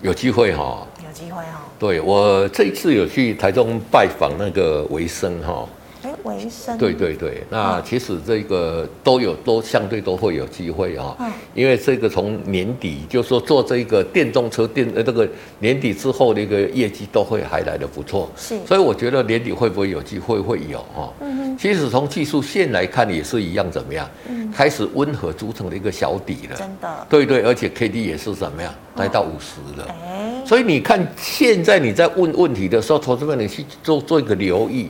[0.00, 0.86] 有机会哈。
[1.04, 1.62] 有机会哈。
[1.76, 5.66] 对，我这一次有去台中拜访那个维生哈。
[6.02, 6.76] 哎，维生。
[6.78, 24.08] 对对对，那其实这个都有都相对都会有机会啊，嗯，因为这个从年底就是说做这个电动车电呃这个年底之后的一个业绩都会还来的不错，是，所以我觉得年底会不会有机会会有哈，嗯哼，其实从技术线来看也是一样，怎么样？
[24.28, 34.88] 嗯，开始温和组成了一个小底了，真的，对对，而且 K D 也是怎么样，来到五十了，哎，所以你看现在你在问问题的时候，投资者你去做做一个留意。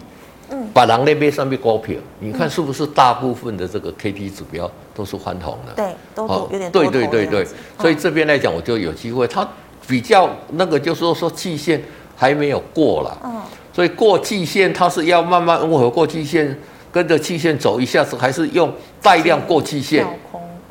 [0.72, 5.72] 把人那边上面高票，你看是不是大部分的这个 K D 指标都是翻红的？
[5.74, 6.70] 对，都有点。
[6.70, 7.46] 对对对对，
[7.78, 9.26] 所以这边来讲，我就有机会。
[9.26, 9.46] 它
[9.86, 11.82] 比较那个，就是说说季线
[12.16, 13.40] 还没有过了，嗯，
[13.72, 16.56] 所以过季线它是要慢慢温和过季线，
[16.92, 20.06] 跟着季线走一下子，还是用带量过季线？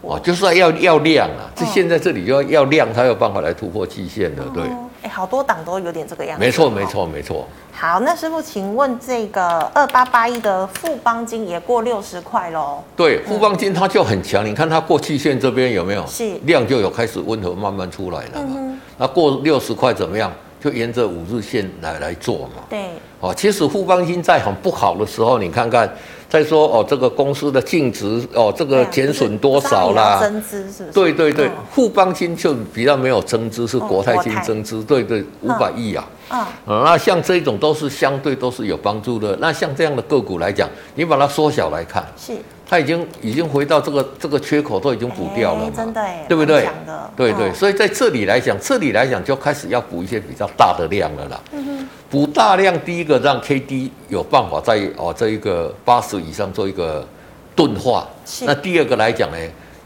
[0.01, 1.51] 哦，就是要要量啊！
[1.53, 4.63] 这现在这里就要要量，才有办法来突破季线的，对。
[5.01, 6.45] 哎，好多档都有点这个样子。
[6.45, 7.47] 没错，没错，没错。
[7.71, 12.83] 好，那师傅，请问这个二八八一的富邦金也过六十块喽？
[12.95, 16.05] 对，富邦金它就很强，你看它过去线这边有没有？
[16.05, 18.77] 是量就有开始温和慢慢出来了嘛。
[18.97, 20.31] 那过六十块怎么样？
[20.59, 22.63] 就沿着五日线来来做嘛。
[22.69, 22.89] 对。
[23.21, 25.89] 哦，其实富邦金在很不好的时候，你看看。
[26.29, 30.19] 再说哦，这个公司的净值哦，这个减损多少啦？
[30.21, 30.91] 增资是不是？
[30.93, 36.07] 对对对，富邦金就比较没有增资，是国泰金增资，对对，五百亿啊。
[36.29, 39.35] 啊，那像这种都是相对都是有帮助的。
[39.41, 42.33] 那像这样的个股来讲，你把它缩小来看，是。
[42.69, 46.69] 它已经已经回到这个这个缺口都已经补掉了嘛，真的对不对？
[47.17, 51.41] 对对，所以在这里来讲，这里来讲就开始要补一些比较大的量了啦。
[51.51, 57.07] 嗯哼，补大量，第一个让 K D 有办法在哦这一个八十以上做一个
[57.55, 58.07] 钝化。
[58.41, 59.37] 那第二个来讲呢，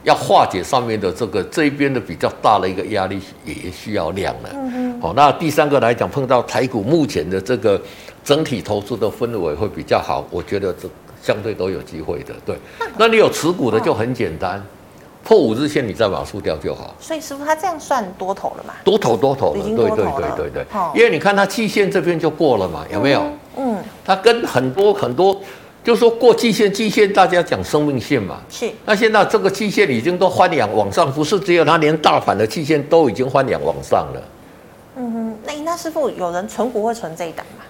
[0.04, 4.50] 要化解上面的这个这一边的比较大的一个压力，也需要量了。
[4.54, 5.02] 嗯哼。
[5.02, 7.82] 好，那第三个来讲，碰到台股目前的这个
[8.24, 10.90] 整体投资的氛围会比较好，我觉得这。
[11.22, 12.54] 相对都有机会的，对。
[12.98, 14.62] 那你有持股的就很简单，
[15.24, 16.94] 破五日线你再把它出掉就好。
[17.00, 18.74] 所以师傅他这样算多头了嘛？
[18.84, 20.66] 多头多头了，对对对对对。
[20.94, 23.24] 因为你看它季线这边就过了嘛，有没有？
[23.58, 23.78] 嗯。
[24.04, 25.40] 它跟很多很多，
[25.84, 28.42] 就说过季线，季线大家讲生命线嘛。
[28.50, 28.70] 是。
[28.86, 34.22] 那现在这个季线已经都翻两往上，不是只有它，连大盘的季线都已经翻两往上了。
[34.96, 37.64] 嗯哼，那那师傅有人存股会存这一档吗？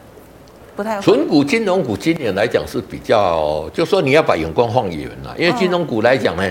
[0.76, 6.44] 不太纯股金融股今年来讲是比较，就说你要把眼光放远了，因为金融股来讲呢，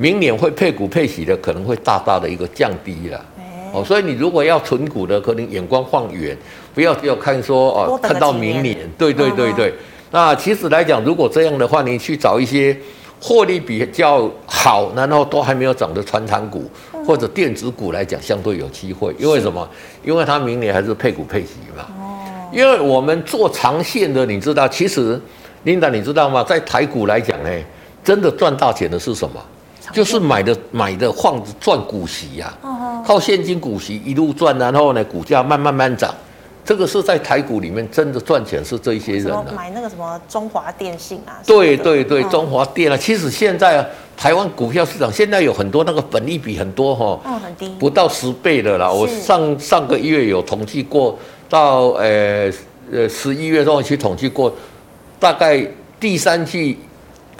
[0.00, 3.22] 明年会配股配息的可能会大大的一个降低了。
[3.70, 6.34] 哦，所以你如果要存股的，可能眼光放远，
[6.74, 8.78] 不要只有看说哦，看到明年。
[8.96, 9.74] 对对对对。
[10.10, 12.74] 那其实来讲，如果这样的话，你去找一些
[13.20, 16.64] 获利比较好，然后都还没有涨的传产股
[17.06, 19.14] 或者电子股来讲，相对有机会。
[19.18, 19.68] 因为什么？
[20.02, 21.86] 因为它明年还是配股配息嘛。
[22.50, 25.20] 因为我们做长线的，你知道，其实
[25.64, 26.42] 琳达，你知道吗？
[26.42, 27.50] 在台股来讲呢，
[28.02, 29.38] 真的赚大钱的是什么？
[29.92, 32.52] 就是买的买的房子赚股息呀，
[33.06, 36.14] 靠现金股息一路赚，然后呢，股价慢慢慢涨，
[36.64, 39.44] 这个是在台股里面真的赚钱是这一些人啊。
[39.54, 41.38] 买那个什么中华电信啊？
[41.46, 42.96] 对对对，中华电啊。
[42.96, 43.84] 其实现在
[44.16, 48.90] 台湾股票市场现在有很多那个本利比很多哈，嗯，很低，不到十倍的啦。
[48.90, 51.18] 我上上个月有统计过。
[51.50, 52.48] 到呃
[52.92, 54.54] 呃十一月中去统计过，
[55.18, 55.66] 大概
[55.98, 56.78] 第三季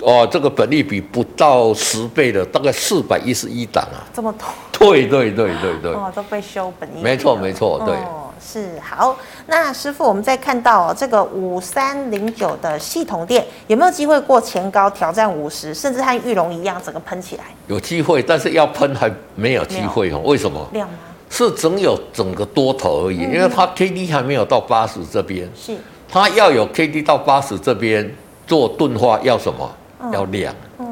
[0.03, 4.03] 哦，这个本利比不到十倍的，大概四百一十一档啊。
[4.15, 4.47] 这么多？
[4.73, 7.03] 对对对对对，哦，都被修本利比。
[7.03, 7.95] 没错没错，对。
[7.97, 9.15] 哦是好，
[9.49, 17.45] 那师傅，我们再看到、哦、这个五三零九的系统电有没有机会过前高挑战五十，甚至和玉龙一样整个喷起来？
[17.67, 20.23] 有机会，但是要喷还没有机会哦。
[20.25, 20.67] 为什么？
[20.73, 20.95] 量吗？
[21.29, 25.47] 是整有整个多头而已，嗯、因为它 K D 还没有到八十这边。
[25.55, 25.77] 是。
[26.09, 28.11] 它要有 K D 到八十这边
[28.47, 29.71] 做钝化，要什么？
[30.03, 30.55] 嗯、要量。
[30.79, 30.87] 嗯。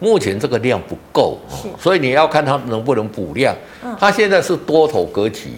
[0.00, 1.38] 目前这个量不够，
[1.78, 3.54] 所以你要看它能不能补量。
[3.84, 3.96] 嗯。
[3.98, 5.52] 它现在是多头格局。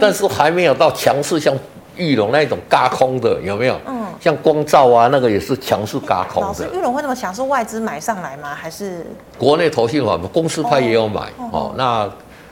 [0.00, 1.54] 但是还没有到强势，像
[1.96, 3.80] 玉龙那一种嘎空的有没有？
[3.86, 6.48] 嗯，像光照啊，那个也是强势嘎空的。
[6.48, 7.32] 老师，裕隆会那么强？
[7.32, 8.54] 是外资买上来吗？
[8.54, 9.06] 还是
[9.38, 11.74] 国内投信法公司派也有买哦，哦？
[11.76, 12.10] 那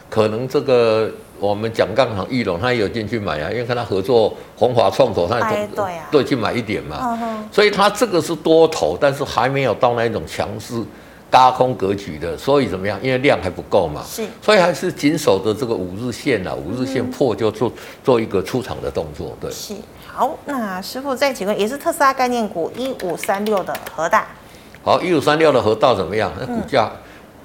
[0.08, 1.10] 可能这个
[1.44, 7.16] 我们讲杠行裕隆，他也有进去买啊，因为跟他合作宏华创投，他也对啊，对去买一点嘛。
[7.20, 10.82] 嗯，所以他这个是多头，但是还没有到那一种强势。
[11.30, 12.96] 轧空格局的，所以怎么样？
[13.02, 17.72] 因为量还不够嘛，是，所以还是紧守着这个五日线啊，五日线破就做
[18.04, 19.50] 做一个出场的动作，对。
[19.50, 19.74] 是，
[20.06, 24.28] 好，那师傅再请问，也是特斯拉概念股一五三六的核大，
[24.84, 26.30] 好，一五三六的核大怎么样？
[26.38, 26.88] 那股价。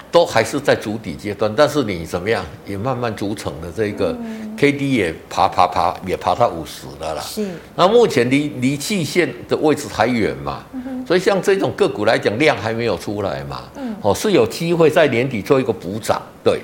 [0.10, 4.18] 嗯都还是在筑底阶段，但是你怎么样也慢慢组成的这个
[4.58, 7.22] K D 也爬爬爬也爬到五十了啦。
[7.22, 7.48] 是。
[7.76, 10.64] 那目前离离季线的位置还远嘛？
[10.74, 11.06] 嗯。
[11.06, 13.62] 所以像这种个股来讲，量还没有出来嘛？
[13.76, 13.96] 嗯。
[14.02, 16.20] 哦，是有机会在年底做一个补涨。
[16.44, 16.60] 对。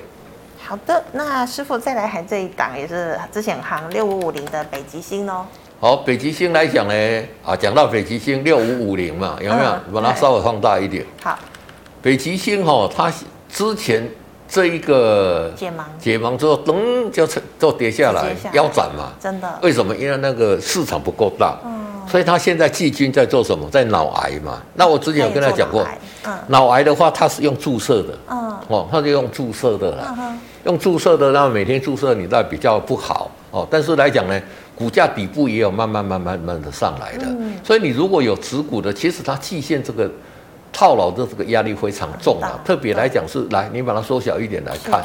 [0.58, 5.46] 好的，那师傅再来喊这一档，也是之前行六五五零的北极星哦。
[5.78, 9.78] 好，北极星来讲呢，啊，讲到北极星六五五零嘛，有没有？
[9.94, 11.06] 把它稍微放大一点。
[11.22, 11.38] 好。
[12.02, 13.12] 北极星哈，它。
[13.56, 14.06] 之前
[14.46, 17.26] 这一个解盲，解盲之后，噔就
[17.58, 19.14] 就跌下来，腰斩嘛。
[19.18, 19.58] 真的？
[19.62, 19.96] 为什么？
[19.96, 23.66] 因为那个市场不够大，嗯，所以他现在季军在做什么？
[23.70, 24.60] 在脑癌嘛。
[24.74, 25.82] 那我之前有跟他讲过，
[26.26, 33.66] 嗯，脑癌的话，它是用注射的，嗯，哦，它是用注射的啦，嗯，用注射的，那每天注射你那比较不好哦。
[33.70, 34.38] 但是来讲呢，
[34.74, 40.10] 股价底部也有慢慢慢慢慢的上来的，嗯，所以你如果有持股的，其实它季线这个。
[40.76, 45.02] 套牢的这个压力非常重啊，特别来讲是来，你把它缩小一点来看，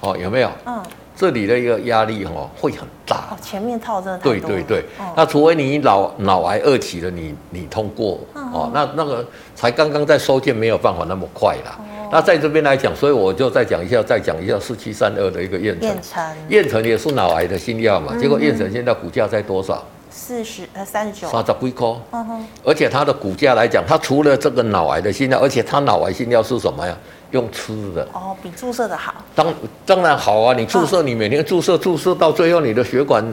[0.00, 0.50] 哦，有没有？
[0.66, 0.78] 嗯，
[1.16, 3.28] 这里的一个压力哦会很大。
[3.30, 4.84] 哦，前面套真的对对对，
[5.16, 11.78] 那除非你脑脑癌二期的你你通过哦，那那个才刚刚在收件没有办法那么快啦。
[12.12, 15.96] 那在这边来讲，所以我就再讲一下，再讲一下四七三二的一个彦臣，
[16.50, 19.82] 彦臣也是脑癌的新药嘛，结果彦臣现在股价在多少？
[20.10, 26.96] 四十呃三十九，三十几颗，嗯哼，而且它的股价来讲，它除了这个脑癌的新药，而且它脑癌新药是什么呀？
[27.30, 29.14] 用吃的哦，比注射的好。
[29.36, 29.54] 当
[29.86, 33.24] 当然好啊，你注射，你每天注射，注射到最后你的血管。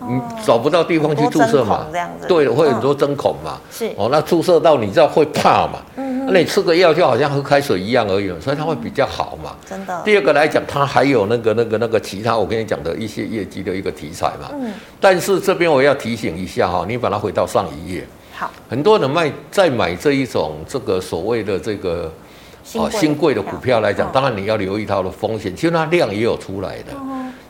[0.00, 1.86] 你找不到地方去注射嘛？
[2.28, 3.58] 对，会很多针孔嘛。
[3.70, 5.78] 是哦，那注射到你知道会怕嘛？
[5.96, 9.54] 嗯，那你吃个药就好像喝开水一样而已，所以它会比较好嘛。
[9.68, 10.02] 真的。
[10.04, 14.50] 第二个来讲，它还有那个、那个、那个其他我跟你讲的一些业绩的一个题材嘛。
[14.52, 14.72] 嗯。
[15.00, 18.06] 但是这边我要提醒一下哈，你把它回到上一页。
[18.36, 18.50] 好。
[18.68, 22.12] 很多人卖在买这一种这个所谓的这个
[22.76, 26.92] 啊新贵的股票来讲，当然你要留意它的风险，其实它量也有出来的。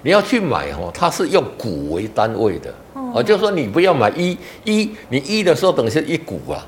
[0.04, 6.64] 你要去买哦，它是用股为单位的，哦，就是说你不要买一一，你一的时候等于是一股啊，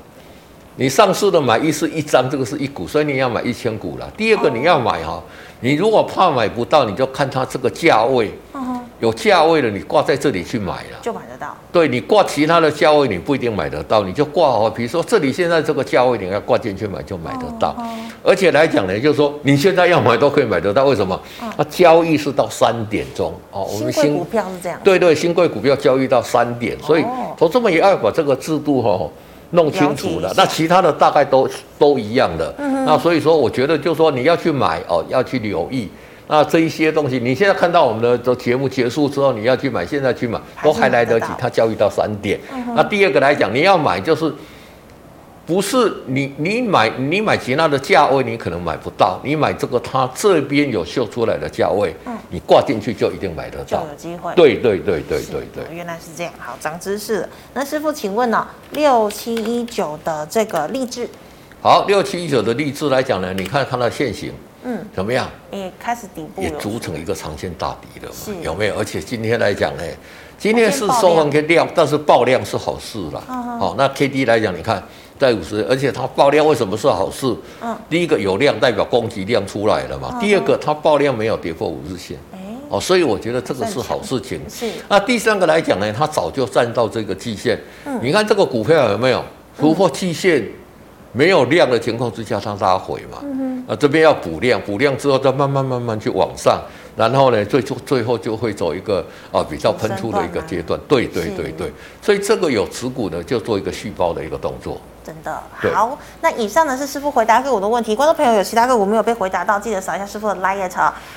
[0.75, 4.11] 你上市的买一是一张，这个是一股，所以你要买一千股了。
[4.17, 5.23] 第二个你要买哈，
[5.59, 8.31] 你如果怕买不到，你就看它这个价位。
[8.99, 11.55] 有价位的，你挂在这里去买了，就买得到。
[11.71, 14.71] 对，你挂其他的价位，你不一定买得到，你就挂哦。
[14.75, 17.69] 比如说这里现在这个价位，你要挂进去买就买得到。
[17.69, 17.85] 哦哦、
[18.23, 20.85] 而且来讲呢，就是说你现在要买都可以买得到。
[20.85, 21.19] 为什么？
[21.39, 23.67] 它、嗯、交易是到三点钟哦。
[23.71, 24.79] 我们新股票是这样。
[24.83, 27.05] 对对，新贵股票交易到三点，所以
[27.37, 29.11] 从这么也要把这个制度哈、哦、
[29.51, 30.33] 弄清楚了。
[30.35, 32.51] 那其他的大概都都一样的。
[32.57, 35.87] 嗯、那所以说，我觉得就是说你要去买哦，要去留意。
[36.29, 41.27] 那这一些东西，你现在看到我们的这节目结束之后，你要去买，现在去买都还来得及。
[41.39, 42.37] 它交易到三点。
[42.75, 44.33] 那第二个来讲，你要买就是
[45.45, 49.17] 不是你你买你买其他的价位，你可能买不到。
[49.23, 51.95] 你买这个，它这边有秀出来的价位，
[52.29, 54.35] 你挂进去就一定买得到，就有机会。
[54.35, 56.33] 对对对对对对，原来是这样。
[56.37, 57.29] 好，长知识了。
[57.53, 61.07] 那师傅，请问呢、哦，六七一九的这个励志，
[61.61, 64.33] 好，六七一九的励志来讲呢，你看它的线型。
[64.63, 65.29] 嗯，怎么样？
[65.51, 68.41] 也开始底部也组成一个长线大底了嘛？
[68.41, 68.75] 有没有？
[68.77, 69.83] 而且今天来讲呢，
[70.37, 73.21] 今天是收完个量，但是爆量是好事了。
[73.59, 74.83] 好，那 K D 来讲，你看
[75.17, 77.33] 在五十，而且它爆量为什么是好事？
[77.61, 80.17] 嗯，第一个有量代表供给量出来了嘛。
[80.19, 82.17] 第二个它爆量没有跌破五日线，
[82.69, 84.41] 哦，所以我觉得这个是好事情。
[84.49, 84.69] 是。
[84.89, 87.57] 那第三个来讲呢，它早就站到这个季线。
[87.85, 89.23] 嗯，你看这个股票有没有
[89.57, 90.43] 突破季线？
[91.11, 93.17] 没有量的情况之下，它拉回嘛，
[93.67, 96.61] 啊，这边要补量，补量之后再慢慢慢慢去往上，
[96.95, 100.79] 然后呢，最终最后就会走一个啊比较喷出的一个阶段。
[100.87, 104.79] 对对对对，所以这个有持股呢，就做一个续抱的一个动作。
[105.03, 105.41] 真的
[105.73, 107.95] 好，那以上呢是师傅回答个股的问题。
[107.95, 110.69] 观众朋友有其他个股没有被回答到，记得扫一下师傅的 LINE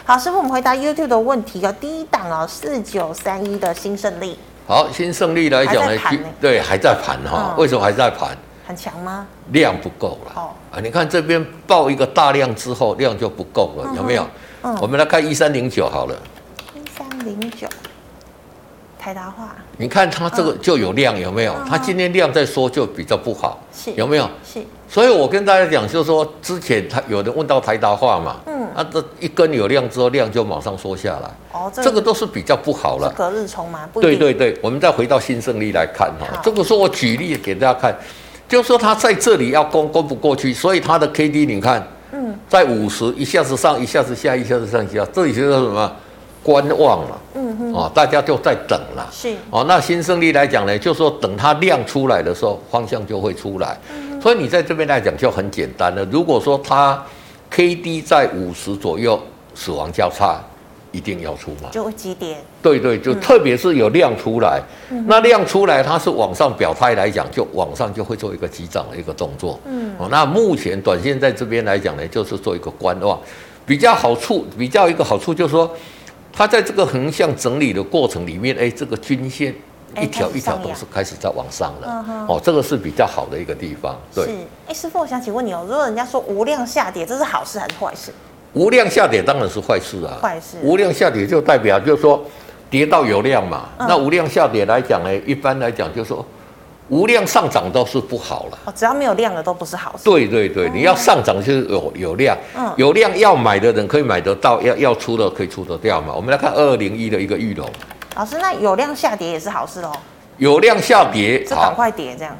[0.04, 1.74] 好，师傅，我们回答 YouTube 的问题哦。
[1.80, 4.38] 第一档哦，四九三一的新胜利。
[4.64, 7.54] 好，新胜利来讲呢，呢对，还在盘哈、哦。
[7.58, 8.28] 为什么还在盘？
[8.70, 9.26] 很强吗？
[9.50, 10.32] 量不够了。
[10.36, 14.24] 哦啊，你看这边爆一个大量之后，量就不够了，有没有？
[14.62, 16.14] 嗯，我们来看一三零九好了。
[16.76, 17.66] 一三零九，
[18.96, 19.56] 台达化。
[19.76, 21.54] 你看它这个就有量，有没有？
[21.68, 23.58] 它今天量在缩，就比较不好，
[23.96, 24.30] 有没有？
[24.44, 24.62] 是。
[24.88, 31.30] 所以我跟大家讲，就是说之前他有人问到台达化嘛，嗯，啊，这一根有量之后，量就马上缩下来。
[31.52, 33.12] 哦，这个都是比较不好了。
[33.16, 33.88] 隔日冲吗？
[33.94, 37.96] 对对对，我们再回到新胜利来看哈，这个是我举例给大家看，
[38.50, 41.86] 就是说它在这里要攻攻不过去，所以它的 K D 你看。
[42.12, 45.92] 嗯，在五十一下子上，一下子下，一下子上下，这里就是什么？
[46.42, 47.20] 观望了。
[47.34, 49.08] 嗯哼，哦，大家就在等了。
[49.12, 49.32] 是。
[49.50, 53.78] 哦，那新胜利来讲呢，就是说等它量出来的时候，方向就会出来。
[53.94, 54.20] 嗯。
[54.20, 56.04] 所以你在这边来讲就很简单了。
[56.10, 57.00] 如果说它
[57.50, 59.20] K D 在五十左右，
[59.54, 60.40] 死亡交叉。
[60.92, 62.36] 一定要出嘛，就会急跌。
[62.62, 69.58] 对对，就特别是有量出来，嗯、那量出来它是往上表态来讲，就往上就会做一个急涨的一个动作。
[69.66, 73.18] 嗯，哦，那目前短线在这边来讲呢，就是做一个观望，
[73.64, 75.70] 比较好处，比较一个好处就是说，
[76.32, 79.54] 它在这个横向整理的过程里面，哎，这个均线
[80.00, 82.04] 一条一条都是开始在往上了。
[82.08, 83.96] 嗯、哦，这个是比较好的一个地方。
[84.14, 84.30] 对，是。
[84.66, 88.12] 哎，师傅，我想请问你哦，如果人家说无量下跌，这是好事还是坏事？
[88.52, 90.18] 无量下跌当然是坏事啊！
[90.20, 90.58] 坏事。
[90.62, 92.24] 无量下跌就代表就是说，
[92.68, 93.68] 跌到有量嘛。
[93.78, 96.24] 嗯、那无量下跌来讲呢，一般来讲就是说，
[96.88, 98.58] 无量上涨都是不好了。
[98.64, 100.04] 哦，只要没有量的都不是好事。
[100.04, 106.12] 对对对，嗯、你要上涨就是有有量，嗯、有量要买的人可以买得到，要要出的可以出得掉嘛。
[106.12, 107.68] 我们来看二二零一的一个玉龙。
[108.16, 109.92] 老师，那有量下跌也是好事哦。
[110.38, 112.36] 有量下跌，就赶快跌这样。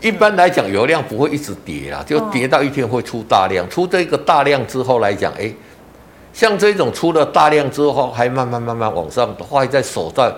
[0.00, 3.68] 一般来讲，油量不会一直跌啊，就跌到一天会出大量。
[3.68, 5.50] 出这个大量之后来讲，哎，
[6.32, 10.30] 像这种出了大量之后，还慢慢慢慢往上，还在守在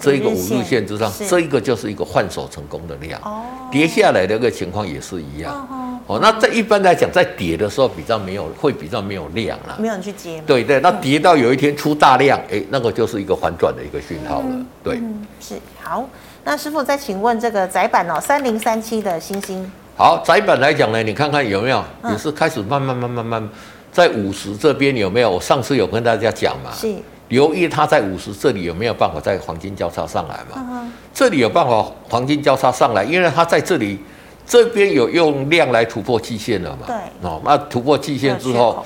[0.00, 3.20] 这一个五日线之上，这一个就是一个换手成功的量。
[3.22, 5.66] 哦，跌下来的一个情况也是一样。
[6.06, 10.42] 哦，那这一般来讲，在跌的时候比较没有，会比较没有量了，没有人去接。
[10.44, 14.66] 对对，那跌到有一天出大量，哎，那个就是一个反转的一个讯号了。
[14.82, 15.00] 对，
[15.40, 16.04] 是好。
[16.46, 19.70] 那师傅再请问这个窄板哦，三零三七的星星。
[19.96, 23.48] 好，窄板来讲呢，你看看有没有，也是开始慢慢慢慢慢，
[23.90, 25.30] 在五十这边有没有？
[25.30, 26.94] 我上次有跟大家讲嘛，是
[27.28, 30.86] 留意它在五十这里有没有办法在黄金交叉上来嘛？
[31.14, 33.98] 这里有办法黄金交叉上来，因为它在这里
[34.46, 36.86] 这边有用量来突破季线了嘛？
[36.86, 38.84] 对，哦，那突破季线之后，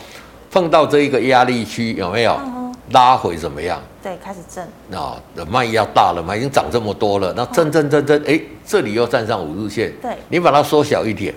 [0.48, 2.38] 碰到这一个压力区有没有？
[2.46, 2.56] 嗯
[2.92, 3.78] 拉回怎么样？
[4.08, 4.66] 对，开始震。
[4.88, 7.34] 那的卖压大了嘛，已经涨这么多了。
[7.36, 9.92] 那震震震震，哎，这里又站上五日线。
[10.00, 11.34] 对，你把它缩小一点，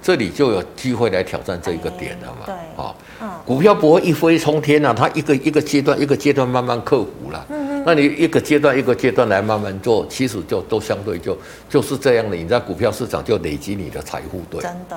[0.00, 2.46] 这里就有机会来挑战这一个点了嘛。
[2.46, 7.44] 对，啊，嗯，股票不会一飞冲天啊，它一个一个阶段一个阶段慢慢克服了。
[7.50, 7.82] 嗯嗯。
[7.84, 11.36] 那你一个阶段一个阶段来慢慢做，其实就都相对就
[11.68, 12.34] 就是这样的。
[12.34, 14.62] 你在股票市场就累积你的财富，对。
[14.62, 14.96] 真的。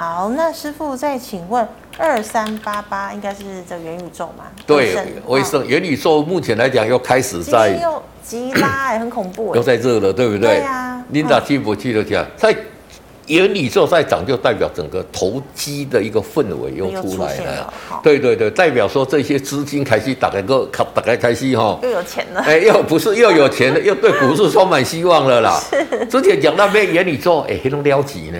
[0.00, 4.46] 好，那师傅再请问，二三八八应该是这元宇宙嘛？
[4.66, 10.56] 对，威盛元宇宙目前来讲又开始在又急拉，哎，很恐怖，又在热了，对不对？
[10.56, 11.04] 对呀。
[11.10, 12.50] 琳达记不记得讲，在
[13.26, 17.70] 元宇宙在涨，就代表整个投机的一个氛围又出来了。
[18.02, 22.40] 对对对，代表说这些资金开始打开个，打开开始哈，又有钱了。
[22.40, 25.60] 哎，又不是又有钱了，又对股市充满希望了啦。
[26.08, 28.38] 之前讲那边元宇宙，哎，还能了急呢。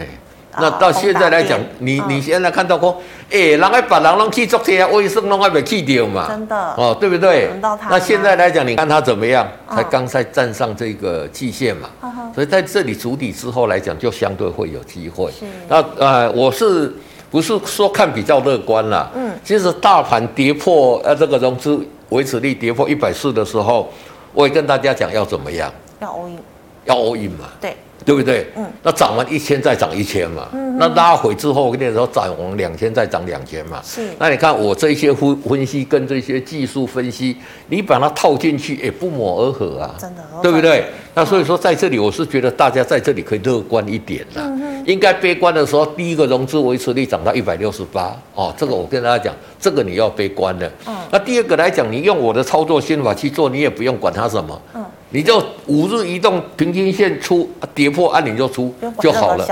[0.59, 6.27] 那到现在来讲，你你现在看到说，哎，人家把人拢去做这些，卫生拢还没去掉嘛？
[6.29, 7.51] 真的哦，对不对？
[7.89, 9.47] 那现在来讲，你看它怎么样？
[9.73, 11.89] 才刚才站上这个季线嘛，
[12.35, 15.31] 所以在这里筑底之后来讲，就相对会有机会。
[15.69, 16.93] 那呃，我是
[17.31, 19.09] 不是说看比较乐观啦？
[19.14, 23.89] 嗯，其实大盘跌破呃这个融资维持率跌破一百四的时候，
[24.35, 25.72] 我也跟大家讲要怎么样？
[26.01, 26.39] 要 all in，
[26.87, 27.47] 要 all in 嘛？
[27.61, 27.77] 对。
[28.05, 28.46] 对不对？
[28.57, 34.09] 嗯，那涨完一千再涨一千嘛，嗯，那拉回之后，我跟你说涨完两千再涨两千嘛，是。
[34.18, 37.36] 那你看我这些分分析跟这些技术分析，
[37.68, 40.84] 你把它套进去，也不谋而合啊，真的，对不对？
[41.14, 44.42] 那所以说在这里，我是觉得大家在这里可以乐观一点啦。
[44.44, 50.70] 嗯哼，应该悲观的时候，第一个融资维持率涨到一百六十八哦，这个我跟大家讲，这个你要悲观的。
[50.86, 54.61] 嗯，那第二个来讲，你用我的操作心法去做，你也不用管它什么。
[54.74, 54.84] 嗯。
[55.12, 59.45] 你就五日移动平均线出跌破，按你就出就好了。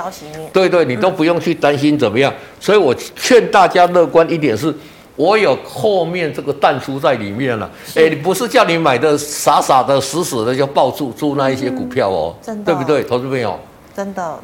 [0.53, 2.33] 对对，你都不用去担心怎么样。
[2.61, 4.73] 所以我劝大家乐观一点是，
[5.17, 7.69] 我有后面这个弹出在里面了。
[7.97, 13.59] 哎，你不是叫你买的傻傻的、死死的就抱住住那一些股票哦，嗯、真的，对不对，投资朋友？
[13.97, 14.39] 真的，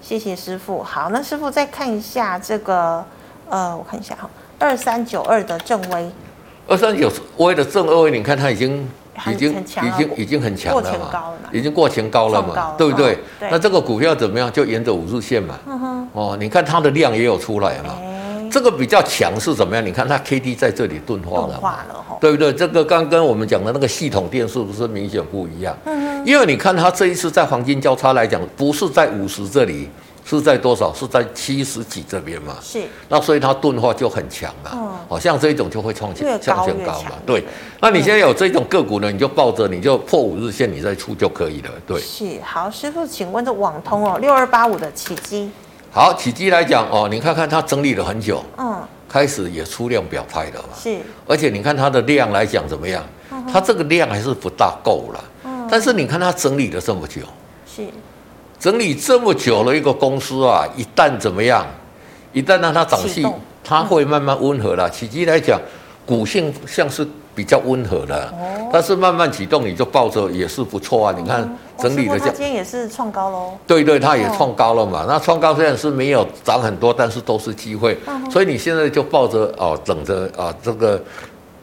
[0.00, 0.82] 谢谢师傅。
[0.82, 3.04] 好，那师傅再看一下这个，
[3.48, 4.28] 呃，我看一下哈，
[4.58, 6.10] 二三九二的正威，
[6.66, 8.88] 二三九威的正威，你看它已经。
[9.26, 11.10] 已经已经已经很强了嘛，
[11.52, 13.18] 已经过前高了嘛，对不对？
[13.50, 14.50] 那这个股票怎么样？
[14.50, 15.58] 就沿着五日线嘛。
[16.14, 17.96] 哦，你看它的量也有出来嘛。
[18.50, 19.84] 这个比较强是怎么样？
[19.84, 21.60] 你看它 K D 在这里钝化了，
[22.20, 22.52] 对不对？
[22.52, 25.76] 这个刚跟我们讲的那个系统电是不是明显不一样？
[25.84, 29.88] 嗯因为你看它这一次在黄金交叉来讲，不是在五十这里。
[30.22, 30.94] 是在多少？
[30.94, 32.54] 是在七十几这边嘛？
[32.62, 32.82] 是。
[33.08, 34.70] 那所以它钝化就很强嘛。
[34.74, 34.88] 嗯。
[35.08, 37.12] 好像这一种就会创新创新高嘛。
[37.26, 37.42] 对。
[37.80, 41.70] 那你现在有这种个股呢，你就抱着，你就破五日线，你再出就可以了。
[41.84, 41.98] 对。
[42.00, 42.38] 是。
[42.44, 45.50] 好，师傅，请问这网通哦，六二八五的起基。
[45.90, 48.44] 好，起基来讲哦，你看看它整理了很久。
[48.56, 48.80] 嗯。
[49.08, 50.68] 开始也出量表态了嘛。
[50.80, 50.98] 是。
[51.26, 53.04] 而且你看它的量来讲怎么样？
[53.52, 55.24] 它这个量还是不大够了。
[55.44, 55.66] 嗯。
[55.70, 57.22] 但是你看它整理了这么久。
[57.66, 57.84] 是。
[58.58, 61.66] 整理这么久了一个公司啊，一旦怎么样？
[62.32, 63.20] 一旦让它涨势，
[63.64, 64.88] 它会慢慢温和了。
[64.88, 65.60] 起基来讲，
[66.06, 68.34] 股性像是比较温和的，
[68.72, 71.14] 但是慢慢启动，你就抱着也是不错啊。
[71.16, 73.52] 你看整理的这，今天也是创高喽。
[73.66, 75.04] 对对，它也创高了嘛。
[75.08, 77.96] 那创高虽然是没有涨很多，但是都是机会。
[78.30, 81.02] 所以你现在就抱着哦，等着啊，这个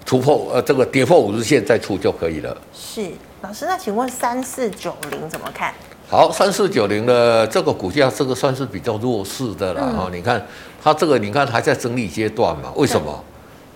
[0.06, 2.56] 突破呃，这个跌破五日线再出就可以了。
[2.74, 3.12] 是
[3.42, 5.74] 老师，那请问三四九零怎么看？
[6.10, 10.06] 好，三四九零的这个股价，这个算是比较弱势的了哈。
[10.06, 10.44] 嗯、你看
[10.82, 12.72] 它这个，你看还在整理阶段嘛？
[12.76, 13.22] 为什么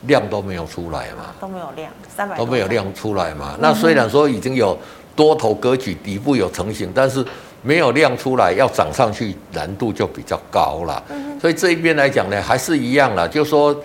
[0.07, 1.33] 量都没有出来嘛？
[1.39, 3.55] 都没有量，三百都没有量出来嘛？
[3.59, 4.77] 那虽然说已经有
[5.15, 7.25] 多头格局，底部有成型，但是
[7.61, 11.03] 没有量出来，要涨上去难度就比较高了。
[11.39, 13.75] 所以这一边来讲呢，还是一样了，就说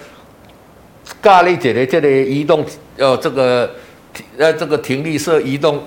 [1.21, 2.65] 咖喱姐的这里移动，
[2.97, 3.71] 呃，这个
[4.39, 5.83] 呃，这个停利色移动。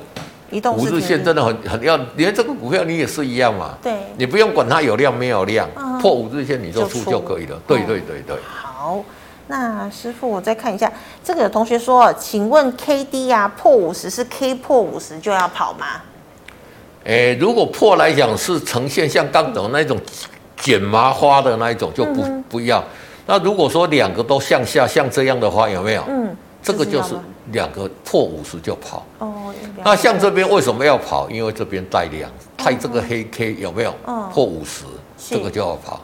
[0.76, 3.78] 五日线真的很很要，连这个股票你也是一样嘛？
[3.84, 7.56] 对，你不用管它有量没有量，嗯、破五日线你就出就可以了。
[7.68, 8.36] 对对对对。
[8.44, 9.04] 好，
[9.50, 10.92] 那师傅我再看一下，
[11.24, 15.88] 这个有同学说，请问 K D 啊破五十是 K 破五十就要跑吗？
[17.06, 20.00] 诶，如果破来讲是呈现像刚走那种
[20.56, 22.84] 剪麻花的那一种就不、嗯、不要。
[23.26, 26.04] 那如果说两个都向下像这样的话，有没有？
[26.08, 26.36] 嗯。
[26.62, 27.16] 这个就是
[27.54, 29.52] 两个破五十就跑哦。
[29.84, 31.28] 那像这边为什么要跑？
[31.30, 33.96] 因为这边带量，带这个黑 K 有没有？
[34.32, 34.84] 破五十，
[35.18, 36.02] 这个就要跑。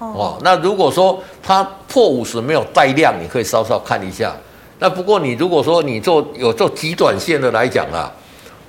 [0.00, 4.34] 哦，那如果说它破五十没有带量，你可以稍稍看一下。
[4.78, 8.10] 那不过你如果说你做有做极短线的来讲啊，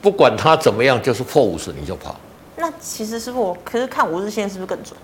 [0.02, 2.16] 不管它怎么样，就是破五十你就跑。
[2.58, 4.96] 那其实师傅，我可是看五日线是不是更准？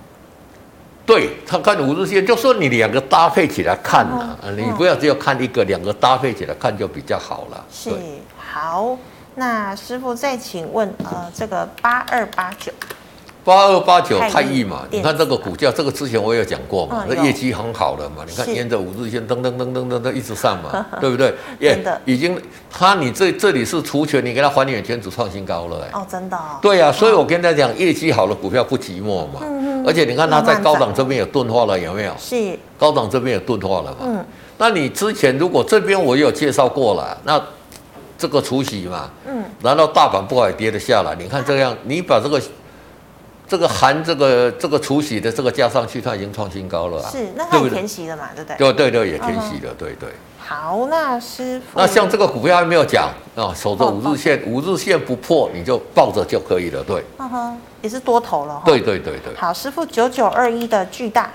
[1.06, 7.66] 对他看五日线，就说你两个搭配起来看呐、啊，嗯、你不要只有看一个，两个搭配起来看就比较好了。
[7.72, 7.90] 是
[8.38, 8.98] 好，
[9.36, 12.74] 那师傅再请问，呃，这个八二八九。
[13.48, 21.34] 八二八九太易嘛，你看这个股价，这个之前我也有讲过嘛，那业绩很好的嘛，你看沿着五日线噔噔噔噔噔噔一直上嘛， 对不对？
[21.58, 22.38] 真的，已经
[22.70, 25.98] 它你这这里是除权，你给它还原权，只创新高了哎。
[25.98, 26.38] 哦，真的。
[26.62, 29.40] 对呀，所以我跟大家讲，业绩好的股票不寂寞嘛。
[29.44, 29.88] 嗯嗯。
[29.88, 32.12] 而且你看它在高档这边也钝化了，有没有？
[32.20, 32.60] 是。
[32.78, 33.98] 高档这边也钝化了嘛？
[34.02, 34.26] 嗯。
[34.58, 37.42] 那你之前如果这边我有介绍过了，那
[38.18, 42.42] 这个除息嘛，嗯，难道大盘不好也跌得下来，你看这样，你把这个。
[43.48, 47.10] 这个含这个这个除息的这个加上去，它已经创新高了啊！
[47.10, 48.30] 是，那它也填息了嘛？
[48.36, 48.58] 对不对？
[48.58, 50.10] 对对对，也填息了，对对。
[50.38, 57.04] 好，那师傅，那像这个股票还没有讲啊，守着五日线，五日线不破，你就抱着就可以了，对。
[57.20, 58.62] 嗯哼，也是多头了。
[58.66, 59.34] 对对对对。
[59.36, 61.32] 好，师傅，九九二一的巨大。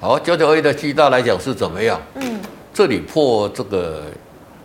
[0.00, 2.00] 好，九九二一的巨大来讲是怎么样？
[2.16, 2.40] 嗯，
[2.74, 4.02] 这里破这个。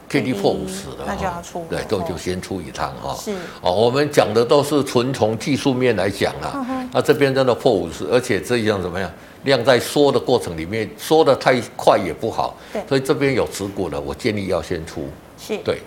[0.10, 3.14] K D 破五十了，那就要出，对，都就先出一趟哈。
[3.16, 3.32] 是
[3.62, 6.66] 哦，我们讲的都是纯从技术面来讲啊。
[6.94, 9.12] 那这边真的破五十，而且这样怎么样？
[9.44, 12.56] 量在缩的过程里面，缩的太快也不好。
[12.74, 15.08] 对，所以这边有持股的，我建议要先出。
[15.38, 15.82] 是，对。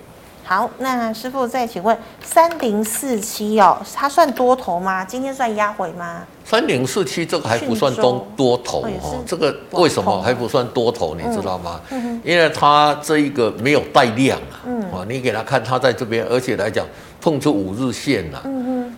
[0.51, 5.05] 好，那师傅再请问三零四七哦，它算多头吗？
[5.05, 6.27] 今天算压回吗？
[6.45, 11.15] 三零四七这个还不算多多头哦，这个为什么还不算多头？
[11.15, 11.81] 你知道吗？
[11.93, 14.59] 嗯因为它这一个没有带量啊，
[14.91, 16.85] 哦，你给他看，它在这边，而且来讲
[17.21, 18.43] 碰出五日线了，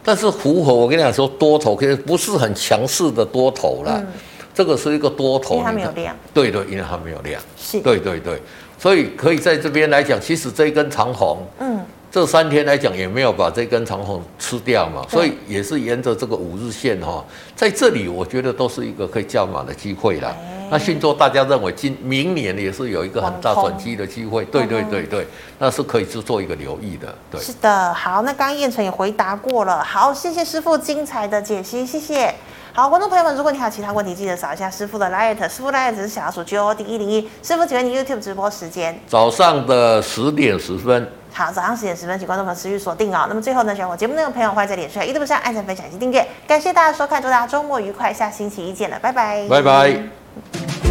[0.02, 4.02] 但是符合我跟你讲说多头，可是不是很强势的多头了，
[4.54, 8.40] 这个是一个多头，它没有量，对对，因为它没有量，是，对对对。
[8.82, 11.80] 所以可以在这边来讲，其实这一根长红，嗯，
[12.10, 17.24] 这三天来讲也没有把这根长红吃掉嘛，所以也是沿着这个五日线哈，
[17.54, 20.34] 在这里我觉得都是一个可以加码的机会啦。
[20.68, 25.24] 那信作大家认为今明年也是有一个很大转机的机会，对对对对，
[25.60, 27.14] 那是可以去做一个留意的。
[27.30, 32.34] 对，是的，好，那刚刚彦辰也回答过了，好，谢谢师傅精彩的解析，谢谢。
[32.74, 37.28] 好，观众朋友们，如果你还有其他问题，记得扫一下师傅的 Light，师傅 Light 是小老鼠 G O D 一零一。
[37.42, 38.98] 师傅，请问你 YouTube 直播时间？
[39.06, 41.06] 早上的十点十分。
[41.34, 43.26] 好，早上十点十分，请观众朋友持续锁定哦。
[43.28, 46.26] 那么最后呢，喜欢我节目内容的朋友，欢迎在脸书、YouTube 上按赞、分享及订阅。
[46.46, 49.46] 感谢大家收看，祝大家周末愉快，下星期一见了，拜拜。
[49.50, 50.81] 拜拜。